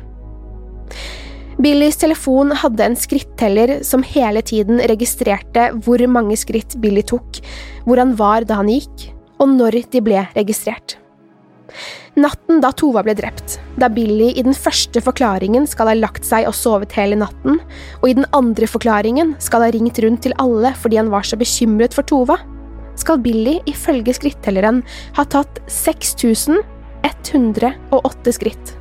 Billys 1.57 1.97
telefon 1.97 2.51
hadde 2.53 2.85
en 2.85 2.97
skritteller 2.99 3.79
som 3.87 4.03
hele 4.05 4.43
tiden 4.45 4.81
registrerte 4.91 5.71
hvor 5.85 6.03
mange 6.11 6.37
skritt 6.37 6.75
Billy 6.83 7.01
tok, 7.01 7.39
hvor 7.87 8.01
han 8.01 8.13
var 8.19 8.45
da 8.45 8.59
han 8.59 8.69
gikk, 8.69 9.07
og 9.41 9.55
når 9.55 9.79
de 9.93 10.03
ble 10.03 10.27
registrert. 10.35 10.99
Natten 12.17 12.63
da 12.63 12.71
Tova 12.73 13.03
ble 13.05 13.13
drept, 13.13 13.59
da 13.77 13.85
Billy 13.93 14.31
i 14.33 14.41
den 14.41 14.55
første 14.57 14.97
forklaringen 15.05 15.67
skal 15.69 15.85
ha 15.91 15.93
lagt 15.93 16.25
seg 16.25 16.47
og 16.49 16.55
sovet 16.57 16.89
hele 16.97 17.13
natten, 17.21 17.61
og 18.01 18.09
i 18.09 18.17
den 18.17 18.25
andre 18.33 18.65
forklaringen 18.65 19.35
skal 19.43 19.61
ha 19.61 19.69
ringt 19.73 19.99
rundt 20.01 20.21
til 20.25 20.33
alle 20.41 20.73
fordi 20.81 20.97
han 20.97 21.13
var 21.13 21.21
så 21.29 21.37
bekymret 21.37 21.93
for 21.93 22.01
Tova, 22.09 22.41
skal 22.97 23.21
Billy 23.21 23.61
ifølge 23.69 24.17
skrittelleren 24.17 24.81
ha 25.13 25.21
tatt 25.29 25.61
6108 25.69 28.33
skritt. 28.33 28.73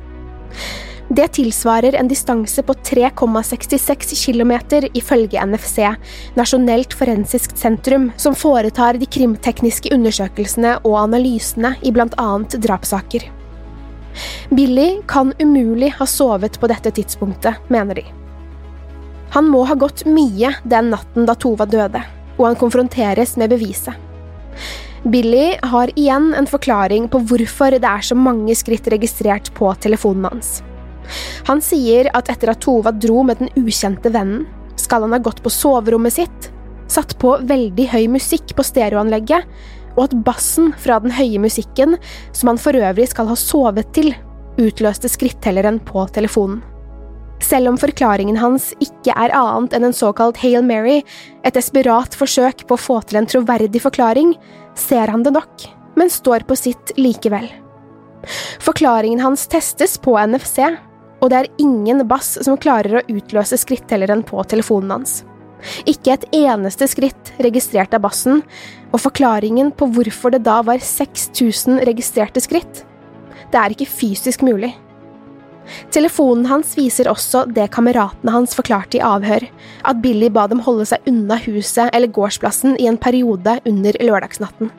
Det 1.09 1.27
tilsvarer 1.27 1.95
en 1.95 2.07
distanse 2.07 2.63
på 2.63 2.73
3,66 2.73 4.25
km 4.25 4.51
ifølge 4.93 5.45
NFC, 5.45 5.79
Nasjonelt 6.35 6.93
forensisk 6.93 7.55
sentrum, 7.57 8.11
som 8.17 8.35
foretar 8.35 8.99
de 8.99 9.07
krimtekniske 9.07 9.93
undersøkelsene 9.95 10.75
og 10.83 10.97
analysene 11.05 11.75
i 11.81 11.93
annet 11.95 12.59
drapssaker. 12.59 13.31
Billy 14.49 15.01
kan 15.07 15.33
umulig 15.39 15.93
ha 15.95 16.05
sovet 16.05 16.59
på 16.59 16.67
dette 16.67 16.91
tidspunktet, 16.91 17.55
mener 17.69 17.95
de. 17.95 18.05
Han 19.31 19.47
må 19.47 19.63
ha 19.63 19.75
gått 19.75 20.05
mye 20.05 20.55
den 20.63 20.89
natten 20.89 21.25
da 21.25 21.35
Tova 21.35 21.65
døde, 21.65 22.03
og 22.37 22.45
han 22.45 22.55
konfronteres 22.55 23.37
med 23.37 23.49
beviset. 23.49 23.95
Billy 25.07 25.55
har 25.63 25.91
igjen 25.95 26.33
en 26.35 26.47
forklaring 26.47 27.07
på 27.07 27.21
hvorfor 27.29 27.71
det 27.71 27.87
er 27.87 28.03
så 28.03 28.15
mange 28.15 28.55
skritt 28.55 28.87
registrert 28.91 29.53
på 29.55 29.71
telefonen 29.79 30.25
hans. 30.25 30.57
Han 31.49 31.63
sier 31.63 32.11
at 32.17 32.29
etter 32.33 32.53
at 32.53 32.61
Tova 32.63 32.93
dro 32.93 33.23
med 33.27 33.41
den 33.41 33.51
ukjente 33.59 34.11
vennen, 34.13 34.45
skal 34.77 35.03
han 35.05 35.15
ha 35.15 35.21
gått 35.23 35.41
på 35.43 35.51
soverommet 35.51 36.13
sitt, 36.13 36.51
satt 36.91 37.17
på 37.19 37.35
veldig 37.47 37.89
høy 37.91 38.05
musikk 38.13 38.53
på 38.55 38.65
stereoanlegget, 38.65 39.45
og 39.97 40.05
at 40.05 40.15
bassen 40.27 40.71
fra 40.77 40.99
den 41.01 41.13
høye 41.17 41.41
musikken, 41.41 41.97
som 42.31 42.53
han 42.53 42.61
for 42.61 42.77
øvrig 42.77 43.09
skal 43.11 43.29
ha 43.31 43.37
sovet 43.39 43.89
til, 43.97 44.13
utløste 44.61 45.09
skrittelleren 45.09 45.81
på 45.85 46.05
telefonen. 46.13 46.61
Selv 47.43 47.69
om 47.69 47.77
forklaringen 47.77 48.39
hans 48.41 48.71
ikke 48.81 49.13
er 49.13 49.33
annet 49.37 49.75
enn 49.77 49.85
en 49.89 49.95
såkalt 49.95 50.39
Hail 50.41 50.63
Mary, 50.65 51.03
et 51.45 51.57
desperat 51.57 52.17
forsøk 52.17 52.63
på 52.65 52.77
å 52.77 52.81
få 52.81 52.97
til 53.05 53.19
en 53.19 53.29
troverdig 53.29 53.81
forklaring, 53.83 54.33
ser 54.77 55.13
han 55.13 55.25
det 55.25 55.35
nok, 55.35 55.67
men 55.97 56.09
står 56.13 56.47
på 56.49 56.57
sitt 56.57 56.95
likevel. 56.97 57.45
Forklaringen 58.63 59.21
hans 59.21 59.45
testes 59.49 59.97
på 60.01 60.17
NFC, 60.17 60.65
og 61.21 61.31
det 61.31 61.39
er 61.39 61.49
ingen 61.61 62.03
bass 62.09 62.35
som 62.45 62.59
klarer 62.61 62.99
å 62.99 63.05
utløse 63.09 63.57
skrittelleren 63.59 64.23
på 64.27 64.43
telefonen 64.49 64.97
hans. 64.97 65.21
Ikke 65.89 66.13
et 66.13 66.25
eneste 66.37 66.85
skritt 66.89 67.31
registrert 67.41 67.95
av 67.97 68.03
bassen, 68.05 68.43
og 68.93 69.01
forklaringen 69.01 69.71
på 69.75 69.89
hvorfor 69.95 70.35
det 70.35 70.43
da 70.45 70.59
var 70.65 70.83
6000 70.83 71.81
registrerte 71.87 72.43
skritt, 72.43 72.83
det 73.51 73.59
er 73.59 73.73
ikke 73.73 73.89
fysisk 73.89 74.43
mulig. 74.45 74.73
Telefonen 75.91 76.45
hans 76.47 76.75
viser 76.77 77.09
også 77.11 77.43
det 77.51 77.67
kameratene 77.75 78.31
hans 78.31 78.55
forklarte 78.55 78.99
i 78.99 79.03
avhør, 79.03 79.43
at 79.83 80.01
Billy 80.03 80.29
ba 80.31 80.45
dem 80.47 80.61
holde 80.63 80.85
seg 80.87 81.09
unna 81.09 81.39
huset 81.43 81.91
eller 81.91 82.11
gårdsplassen 82.13 82.77
i 82.79 82.87
en 82.87 82.99
periode 83.01 83.57
under 83.67 83.99
lørdagsnatten. 83.99 84.71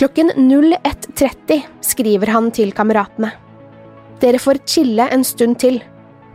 Klokken 0.00 0.32
01.30 0.34 1.62
skriver 1.84 2.32
han 2.34 2.50
til 2.54 2.72
kameratene. 2.74 3.30
Dere 4.22 4.38
får 4.38 4.62
chille 4.70 5.08
en 5.10 5.24
stund 5.26 5.58
til. 5.58 5.80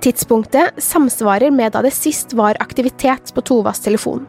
Tidspunktet 0.04 0.78
samsvarer 0.84 1.54
med 1.56 1.74
da 1.74 1.82
det 1.86 1.94
sist 1.96 2.36
var 2.38 2.60
aktivitet 2.64 3.32
på 3.34 3.44
Tovas 3.48 3.80
telefon. 3.84 4.26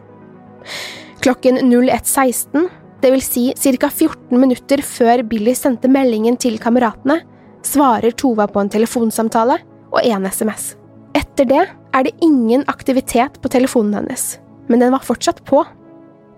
Klokken 1.19 1.59
01.16, 1.67 2.69
det 3.03 3.11
vil 3.11 3.23
si 3.23 3.49
ca 3.53 3.89
14 3.89 4.39
minutter 4.39 4.81
før 4.83 5.23
Billy 5.27 5.53
sendte 5.55 5.91
meldingen 5.91 6.39
til 6.39 6.55
kameratene, 6.59 7.19
svarer 7.67 8.15
Tova 8.15 8.47
på 8.47 8.63
en 8.63 8.71
telefonsamtale 8.71 9.59
og 9.91 9.99
en 10.05 10.27
SMS. 10.29 10.73
Etter 11.17 11.49
det 11.49 11.65
er 11.67 12.05
det 12.05 12.15
ingen 12.23 12.63
aktivitet 12.71 13.41
på 13.43 13.51
telefonen 13.51 13.97
hennes, 13.99 14.37
men 14.69 14.79
den 14.79 14.93
var 14.95 15.03
fortsatt 15.03 15.43
på. 15.47 15.65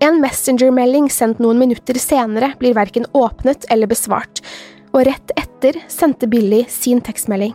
En 0.02 0.18
Messenger-melding 0.22 1.06
sendt 1.14 1.38
noen 1.42 1.60
minutter 1.62 1.98
senere 2.02 2.54
blir 2.58 2.74
verken 2.74 3.06
åpnet 3.14 3.68
eller 3.70 3.90
besvart, 3.90 4.42
og 4.92 5.06
rett 5.08 5.32
etter 5.38 5.78
sendte 5.90 6.28
Billy 6.30 6.64
sin 6.68 7.00
tekstmelding. 7.04 7.54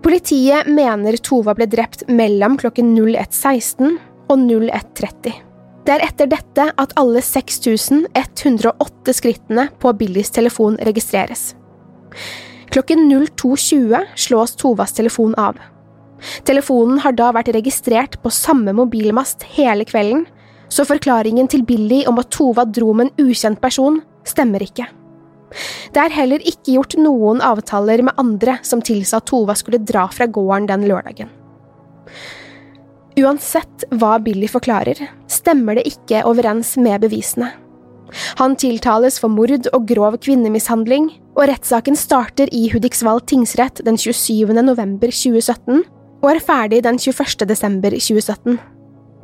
Politiet 0.00 0.68
mener 0.68 1.18
Tova 1.20 1.54
ble 1.56 1.66
drept 1.68 2.06
mellom 2.08 2.56
klokken 2.60 2.94
01.16 2.96 3.98
og 4.30 4.38
01.30. 4.38 5.32
Det 5.84 5.96
er 5.96 6.04
etter 6.04 6.28
dette 6.30 6.66
at 6.76 6.92
alle 7.00 7.22
6108 7.24 9.14
skrittene 9.16 9.66
på 9.80 9.92
Billys 10.00 10.32
telefon 10.32 10.78
registreres. 10.86 11.54
Klokken 12.70 13.08
02.20 13.10 14.14
slås 14.14 14.56
Tovas 14.60 14.92
telefon 14.96 15.34
av. 15.40 15.58
Telefonen 16.46 17.00
har 17.02 17.16
da 17.16 17.30
vært 17.34 17.50
registrert 17.56 18.18
på 18.22 18.32
samme 18.32 18.74
mobilmast 18.76 19.46
hele 19.56 19.88
kvelden, 19.88 20.26
så 20.70 20.86
forklaringen 20.86 21.48
til 21.50 21.64
Billy 21.66 22.04
om 22.06 22.20
at 22.22 22.30
Tova 22.30 22.64
dro 22.68 22.92
med 22.94 23.10
en 23.10 23.28
ukjent 23.30 23.60
person, 23.60 23.98
stemmer 24.28 24.62
ikke. 24.62 24.86
Det 25.90 26.02
er 26.02 26.14
heller 26.14 26.42
ikke 26.46 26.76
gjort 26.76 26.96
noen 27.00 27.42
avtaler 27.44 28.04
med 28.06 28.18
andre 28.20 28.58
som 28.66 28.82
tilsa 28.84 29.18
at 29.18 29.28
Tova 29.30 29.56
skulle 29.58 29.82
dra 29.82 30.06
fra 30.14 30.28
gården 30.30 30.68
den 30.70 30.86
lørdagen. 30.90 31.32
Uansett 33.20 33.84
hva 33.98 34.16
Billy 34.22 34.46
forklarer, 34.48 35.00
stemmer 35.28 35.76
det 35.76 35.88
ikke 35.90 36.22
overens 36.28 36.76
med 36.80 37.02
bevisene. 37.02 37.50
Han 38.40 38.56
tiltales 38.58 39.18
for 39.22 39.30
mord 39.30 39.68
og 39.70 39.86
grov 39.86 40.16
kvinnemishandling, 40.22 41.10
og 41.36 41.46
rettssaken 41.50 41.98
starter 41.98 42.50
i 42.54 42.68
Hudiksvall 42.72 43.22
tingsrett 43.26 43.82
den 43.86 43.98
27. 43.98 44.50
november 44.66 45.12
2017 45.14 45.84
og 46.20 46.28
er 46.28 46.42
ferdig 46.44 46.82
den 46.84 46.98
21. 47.00 47.46
desember 47.48 47.94
2017. 47.96 48.58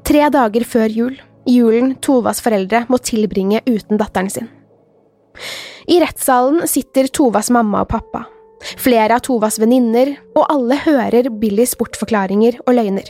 Tre 0.07 0.29
dager 0.33 0.65
før 0.65 0.93
jul, 0.93 1.17
julen 1.51 1.95
Tovas 2.03 2.41
foreldre 2.45 2.85
må 2.89 3.01
tilbringe 3.03 3.61
uten 3.67 4.01
datteren 4.01 4.31
sin. 4.33 4.49
I 5.87 6.01
rettssalen 6.03 6.67
sitter 6.67 7.07
Tovas 7.15 7.51
mamma 7.55 7.85
og 7.85 7.91
pappa, 7.93 8.25
flere 8.83 9.15
av 9.15 9.23
Tovas 9.27 9.61
venninner, 9.63 10.17
og 10.35 10.49
alle 10.51 10.79
hører 10.83 11.29
Billys 11.31 11.77
bortforklaringer 11.79 12.59
og 12.65 12.75
løgner. 12.75 13.07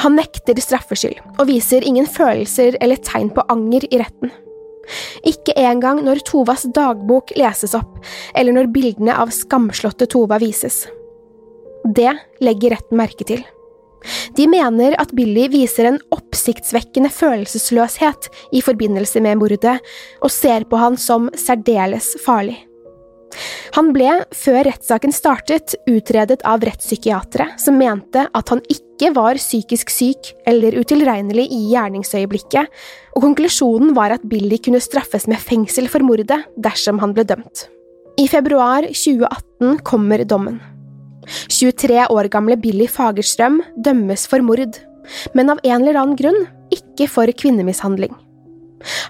Han 0.00 0.16
nekter 0.16 0.56
straffskyld 0.62 1.18
og 1.34 1.48
viser 1.50 1.84
ingen 1.84 2.06
følelser 2.08 2.78
eller 2.80 3.00
tegn 3.04 3.28
på 3.34 3.44
anger 3.52 3.84
i 3.90 4.00
retten. 4.00 4.32
Ikke 5.26 5.52
engang 5.60 6.00
når 6.06 6.22
Tovas 6.26 6.64
dagbok 6.74 7.34
leses 7.36 7.76
opp, 7.76 8.00
eller 8.34 8.56
når 8.56 8.72
bildene 8.72 9.14
av 9.20 9.34
skamslåtte 9.34 10.08
Tova 10.10 10.40
vises. 10.40 10.86
Det 11.84 12.12
legger 12.40 12.78
retten 12.78 13.00
merke 13.00 13.26
til. 13.28 13.44
De 14.36 14.46
mener 14.50 14.96
at 15.00 15.12
Billy 15.16 15.48
viser 15.52 15.90
en 15.90 16.00
oppsiktsvekkende 16.14 17.10
følelsesløshet 17.12 18.30
i 18.56 18.64
forbindelse 18.64 19.22
med 19.24 19.40
mordet, 19.42 19.78
og 20.22 20.32
ser 20.32 20.66
på 20.70 20.80
han 20.80 20.98
som 21.00 21.30
særdeles 21.36 22.14
farlig. 22.24 22.58
Han 23.76 23.92
ble, 23.94 24.08
før 24.34 24.64
rettssaken 24.66 25.12
startet, 25.14 25.76
utredet 25.90 26.40
av 26.46 26.64
rettspsykiatere 26.66 27.52
som 27.62 27.78
mente 27.78 28.24
at 28.26 28.50
han 28.52 28.62
ikke 28.72 29.12
var 29.16 29.38
psykisk 29.40 29.92
syk 29.94 30.32
eller 30.50 30.74
utilregnelig 30.80 31.46
i 31.54 31.60
gjerningsøyeblikket, 31.70 32.66
og 33.14 33.26
konklusjonen 33.28 33.94
var 33.96 34.16
at 34.16 34.26
Billy 34.26 34.58
kunne 34.62 34.82
straffes 34.82 35.28
med 35.30 35.42
fengsel 35.42 35.88
for 35.92 36.04
mordet 36.06 36.42
dersom 36.58 37.00
han 37.02 37.14
ble 37.14 37.26
dømt. 37.28 37.68
I 38.20 38.26
februar 38.28 38.84
2018 38.90 39.80
kommer 39.86 40.26
dommen. 40.28 40.58
23 41.26 42.06
år 42.10 42.30
gamle 42.32 42.56
Billy 42.60 42.86
Fagerstrøm 42.88 43.60
dømmes 43.76 44.26
for 44.30 44.42
mord, 44.44 44.78
men 45.34 45.52
av 45.52 45.60
en 45.64 45.80
eller 45.82 45.98
annen 46.00 46.18
grunn 46.18 46.40
ikke 46.74 47.08
for 47.10 47.30
kvinnemishandling. 47.30 48.12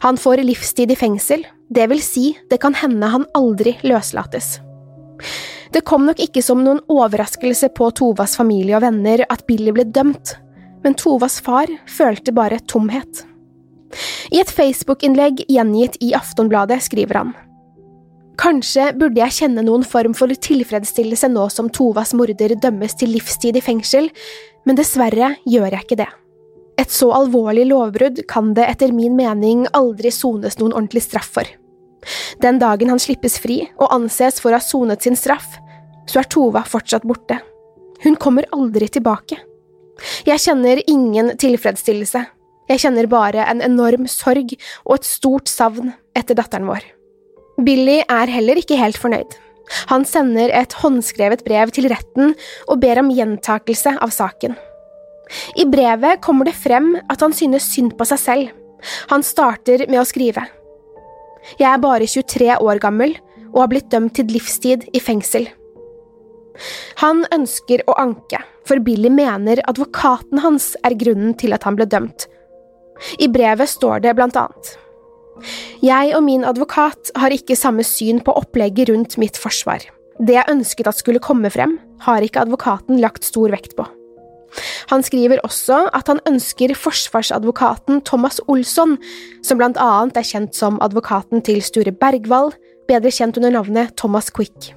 Han 0.02 0.18
får 0.18 0.42
livstid 0.42 0.90
i 0.90 0.98
fengsel, 0.98 1.44
det 1.70 1.86
vil 1.92 2.02
si, 2.02 2.32
det 2.50 2.58
kan 2.62 2.74
hende 2.74 3.06
han 3.12 3.26
aldri 3.38 3.76
løslates. 3.86 4.58
Det 5.70 5.84
kom 5.86 6.08
nok 6.08 6.18
ikke 6.18 6.42
som 6.42 6.64
noen 6.64 6.80
overraskelse 6.90 7.70
på 7.76 7.92
Tovas 7.94 8.34
familie 8.40 8.74
og 8.78 8.82
venner 8.82 9.22
at 9.30 9.44
Billy 9.46 9.70
ble 9.74 9.86
dømt, 9.86 10.34
men 10.82 10.96
Tovas 10.98 11.38
far 11.44 11.70
følte 11.86 12.34
bare 12.34 12.58
tomhet. 12.66 13.22
I 14.30 14.40
et 14.42 14.50
Facebook-innlegg 14.50 15.44
gjengitt 15.50 15.98
i 16.02 16.12
Aftonbladet 16.18 16.80
skriver 16.86 17.22
han. 17.22 17.32
Kanskje 18.40 18.86
burde 18.96 19.20
jeg 19.20 19.36
kjenne 19.36 19.62
noen 19.66 19.82
form 19.84 20.14
for 20.16 20.32
tilfredsstillelse 20.32 21.28
nå 21.28 21.44
som 21.52 21.68
Tovas 21.68 22.14
morder 22.16 22.54
dømmes 22.56 22.96
til 22.96 23.12
livstid 23.12 23.58
i 23.58 23.62
fengsel, 23.64 24.08
men 24.64 24.78
dessverre 24.78 25.34
gjør 25.44 25.68
jeg 25.74 25.84
ikke 25.84 25.98
det. 26.00 26.08
Et 26.80 26.88
så 26.88 27.10
alvorlig 27.12 27.66
lovbrudd 27.68 28.22
kan 28.30 28.54
det 28.56 28.64
etter 28.70 28.94
min 28.96 29.12
mening 29.18 29.66
aldri 29.76 30.12
sones 30.14 30.56
noen 30.56 30.72
ordentlig 30.72 31.02
straff 31.04 31.28
for. 31.34 31.44
Den 32.40 32.56
dagen 32.62 32.88
han 32.88 33.02
slippes 33.02 33.36
fri 33.42 33.58
og 33.76 33.90
anses 33.92 34.40
for 34.40 34.54
å 34.54 34.56
ha 34.56 34.64
sonet 34.64 35.04
sin 35.04 35.18
straff, 35.20 35.58
så 36.08 36.22
er 36.22 36.30
Tova 36.32 36.62
fortsatt 36.64 37.04
borte. 37.04 37.36
Hun 38.00 38.16
kommer 38.16 38.48
aldri 38.56 38.88
tilbake. 38.88 39.36
Jeg 40.24 40.40
kjenner 40.40 40.80
ingen 40.88 41.34
tilfredsstillelse. 41.36 42.24
Jeg 42.72 42.80
kjenner 42.86 43.10
bare 43.10 43.44
en 43.52 43.60
enorm 43.66 44.08
sorg 44.08 44.56
og 44.86 44.96
et 44.96 45.10
stort 45.10 45.52
savn 45.52 45.92
etter 46.16 46.38
datteren 46.38 46.70
vår. 46.70 46.88
Billy 47.64 48.00
er 48.08 48.30
heller 48.32 48.60
ikke 48.60 48.78
helt 48.80 48.98
fornøyd. 49.00 49.36
Han 49.90 50.04
sender 50.08 50.50
et 50.54 50.74
håndskrevet 50.80 51.44
brev 51.46 51.70
til 51.74 51.86
retten 51.92 52.34
og 52.66 52.80
ber 52.82 53.00
om 53.02 53.10
gjentakelse 53.14 53.94
av 54.02 54.12
saken. 54.14 54.56
I 55.54 55.66
brevet 55.70 56.22
kommer 56.24 56.48
det 56.48 56.56
frem 56.58 56.96
at 57.06 57.22
han 57.22 57.34
synes 57.36 57.68
synd 57.70 57.94
på 57.98 58.06
seg 58.08 58.22
selv. 58.22 58.50
Han 59.12 59.22
starter 59.22 59.86
med 59.86 60.00
å 60.00 60.08
skrive. 60.08 60.42
Jeg 61.60 61.68
er 61.70 61.82
bare 61.82 62.08
23 62.08 62.58
år 62.58 62.82
gammel 62.82 63.14
og 63.52 63.62
har 63.62 63.72
blitt 63.72 63.90
dømt 63.92 64.16
til 64.18 64.30
livstid 64.32 64.88
i 64.94 65.02
fengsel. 65.02 65.46
Han 67.00 67.24
ønsker 67.32 67.84
å 67.88 67.96
anke, 68.00 68.42
for 68.66 68.82
Billy 68.84 69.10
mener 69.12 69.62
advokaten 69.70 70.42
hans 70.44 70.74
er 70.84 70.98
grunnen 70.98 71.36
til 71.38 71.54
at 71.56 71.64
han 71.64 71.78
ble 71.78 71.86
dømt. 71.88 72.26
I 73.22 73.30
brevet 73.32 73.70
står 73.70 74.04
det 74.04 74.16
blant 74.18 74.36
annet. 74.36 74.74
Jeg 75.84 76.14
og 76.16 76.24
min 76.26 76.44
advokat 76.44 77.12
har 77.16 77.34
ikke 77.34 77.58
samme 77.58 77.84
syn 77.86 78.20
på 78.24 78.34
opplegget 78.36 78.90
rundt 78.92 79.16
mitt 79.20 79.38
forsvar. 79.40 79.84
Det 80.20 80.36
jeg 80.36 80.52
ønsket 80.52 80.90
at 80.90 80.98
skulle 80.98 81.22
komme 81.22 81.50
frem, 81.52 81.78
har 82.04 82.24
ikke 82.24 82.42
advokaten 82.44 83.00
lagt 83.00 83.24
stor 83.24 83.52
vekt 83.52 83.76
på. 83.78 83.86
Han 84.90 85.04
skriver 85.06 85.40
også 85.46 85.84
at 85.94 86.08
han 86.10 86.20
ønsker 86.28 86.74
forsvarsadvokaten 86.74 88.02
Thomas 88.06 88.40
Olsson, 88.50 88.96
som 89.46 89.60
blant 89.60 89.78
annet 89.80 90.18
er 90.18 90.26
kjent 90.26 90.56
som 90.58 90.80
advokaten 90.82 91.44
til 91.46 91.62
Sture 91.62 91.94
Bergwall, 91.94 92.50
bedre 92.90 93.12
kjent 93.14 93.38
under 93.38 93.54
navnet 93.54 93.94
Thomas 94.00 94.30
Quick. 94.34 94.72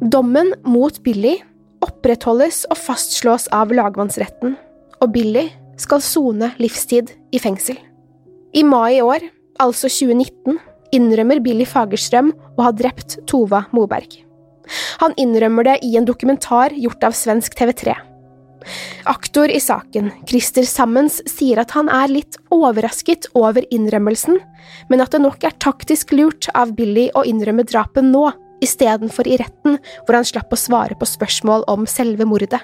Dommen 0.00 0.52
mot 0.68 1.00
Billy 1.04 1.38
opprettholdes 1.84 2.66
og 2.70 2.78
fastslås 2.78 3.48
av 3.56 3.72
lagmannsretten, 3.72 4.56
og 5.00 5.12
Billy 5.14 5.48
skal 5.80 6.04
sone 6.04 6.52
livstid 6.60 7.14
i 7.32 7.40
fengsel. 7.40 7.78
I 8.52 8.64
mai 8.66 8.98
i 8.98 9.04
år, 9.04 9.24
altså 9.60 9.90
2019, 9.92 10.58
innrømmer 10.96 11.40
Billy 11.44 11.66
Fagerstrøm 11.68 12.32
å 12.56 12.66
ha 12.66 12.74
drept 12.74 13.20
Tova 13.30 13.64
Moberg. 13.76 14.18
Han 15.02 15.14
innrømmer 15.18 15.66
det 15.66 15.80
i 15.86 15.96
en 15.98 16.06
dokumentar 16.06 16.74
gjort 16.78 17.04
av 17.06 17.16
svensk 17.16 17.56
TV3. 17.58 17.96
Aktor 19.08 19.48
i 19.48 19.60
saken, 19.62 20.10
Christer 20.28 20.66
Sammens, 20.68 21.20
sier 21.30 21.62
at 21.62 21.72
han 21.74 21.88
er 21.88 22.10
litt 22.12 22.36
overrasket 22.52 23.30
over 23.38 23.64
innrømmelsen, 23.72 24.36
men 24.92 25.02
at 25.02 25.14
det 25.14 25.22
nok 25.24 25.46
er 25.48 25.56
taktisk 25.62 26.12
lurt 26.12 26.50
av 26.54 26.74
Billy 26.76 27.08
å 27.16 27.24
innrømme 27.26 27.64
drapet 27.68 28.04
nå, 28.06 28.28
istedenfor 28.60 29.30
i 29.30 29.38
retten, 29.40 29.78
hvor 30.04 30.18
han 30.18 30.28
slapp 30.28 30.52
å 30.52 30.60
svare 30.60 30.98
på 31.00 31.08
spørsmål 31.08 31.64
om 31.72 31.88
selve 31.88 32.26
mordet. 32.28 32.60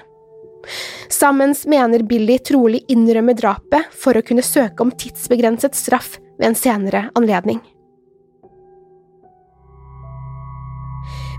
Sammens 1.09 1.63
mener 1.69 2.03
Billy 2.05 2.37
trolig 2.45 2.83
innrømme 2.91 3.33
drapet 3.37 3.89
for 3.97 4.17
å 4.17 4.25
kunne 4.25 4.45
søke 4.45 4.83
om 4.83 4.93
tidsbegrenset 4.93 5.77
straff 5.77 6.17
ved 6.39 6.51
en 6.51 6.57
senere 6.57 7.07
anledning. 7.17 7.61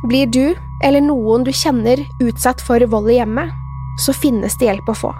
Blir 0.07 0.29
du, 0.31 0.55
eller 0.85 1.03
noen 1.03 1.43
du 1.47 1.51
kjenner, 1.51 2.05
utsatt 2.23 2.63
for 2.63 2.83
vold 2.91 3.11
i 3.11 3.19
hjemmet, 3.19 3.51
så 3.99 4.15
finnes 4.15 4.55
det 4.59 4.69
hjelp 4.71 4.93
å 4.93 4.97
få. 4.97 5.11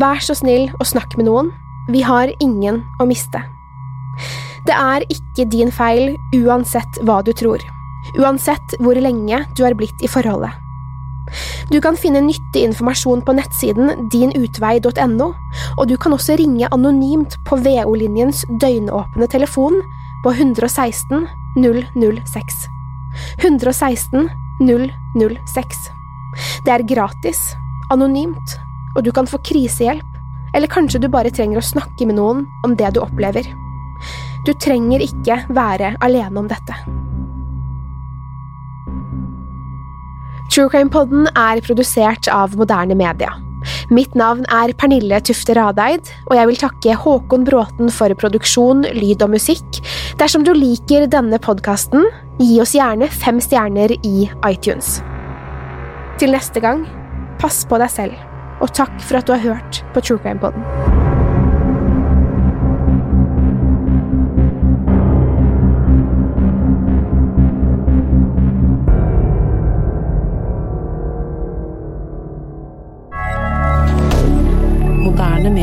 Vær 0.00 0.22
så 0.24 0.36
snill 0.38 0.70
og 0.78 0.88
snakk 0.88 1.18
med 1.18 1.28
noen, 1.28 1.52
vi 1.92 2.00
har 2.00 2.32
ingen 2.40 2.80
å 3.00 3.06
miste. 3.08 3.42
Det 4.64 4.72
er 4.72 5.04
ikke 5.12 5.44
din 5.52 5.72
feil 5.74 6.14
uansett 6.32 7.00
hva 7.04 7.20
du 7.24 7.34
tror, 7.36 7.60
uansett 8.16 8.76
hvor 8.80 8.96
lenge 8.96 9.44
du 9.52 9.66
har 9.66 9.76
blitt 9.76 10.00
i 10.00 10.08
forholdet. 10.08 10.63
Du 11.72 11.80
kan 11.80 11.96
finne 11.96 12.20
nyttig 12.24 12.64
informasjon 12.66 13.22
på 13.24 13.34
nettsiden 13.38 14.08
dinutvei.no, 14.12 15.28
og 15.78 15.84
du 15.88 15.96
kan 16.00 16.12
også 16.16 16.36
ringe 16.40 16.68
anonymt 16.74 17.38
på 17.48 17.58
VO-linjens 17.64 18.44
døgnåpne 18.60 19.28
telefon 19.32 19.80
på 20.24 20.34
116 20.34 21.26
006. 21.56 22.66
116 23.38 24.28
006. 24.60 25.80
Det 26.66 26.74
er 26.74 26.86
gratis, 26.88 27.40
anonymt, 27.94 28.58
og 28.96 29.04
du 29.06 29.12
kan 29.14 29.28
få 29.30 29.40
krisehjelp, 29.46 30.06
eller 30.54 30.70
kanskje 30.70 31.00
du 31.02 31.08
bare 31.10 31.32
trenger 31.34 31.58
å 31.58 31.66
snakke 31.72 32.06
med 32.06 32.18
noen 32.20 32.44
om 32.66 32.76
det 32.78 32.94
du 32.94 33.02
opplever. 33.02 33.48
Du 34.44 34.52
trenger 34.60 35.00
ikke 35.00 35.40
være 35.56 35.94
alene 36.04 36.44
om 36.44 36.50
dette. 36.50 37.03
True 40.54 40.70
Crime 40.70 40.86
Podden 40.86 41.24
er 41.34 41.58
produsert 41.66 42.28
av 42.30 42.52
moderne 42.54 42.94
media. 42.94 43.32
Mitt 43.90 44.12
navn 44.14 44.44
er 44.54 44.70
Pernille 44.78 45.18
Tufte 45.26 45.56
Radeid, 45.58 46.06
og 46.28 46.36
jeg 46.38 46.46
vil 46.46 46.60
takke 46.60 46.94
Håkon 47.02 47.42
Bråten 47.48 47.90
for 47.90 48.14
produksjon, 48.20 48.84
lyd 48.94 49.24
og 49.26 49.32
musikk. 49.32 49.80
Dersom 50.20 50.46
du 50.46 50.52
liker 50.54 51.08
denne 51.10 51.40
podkasten, 51.42 52.06
gi 52.38 52.60
oss 52.62 52.76
gjerne 52.78 53.10
fem 53.10 53.42
stjerner 53.42 53.96
i 54.06 54.28
iTunes. 54.46 55.00
Til 56.22 56.36
neste 56.36 56.62
gang, 56.62 56.86
pass 57.42 57.64
på 57.66 57.82
deg 57.82 57.90
selv, 57.90 58.14
og 58.62 58.70
takk 58.78 58.94
for 59.02 59.18
at 59.18 59.26
du 59.26 59.34
har 59.34 59.42
hørt 59.48 59.82
på 59.90 60.06
True 60.06 60.22
Crime 60.22 60.38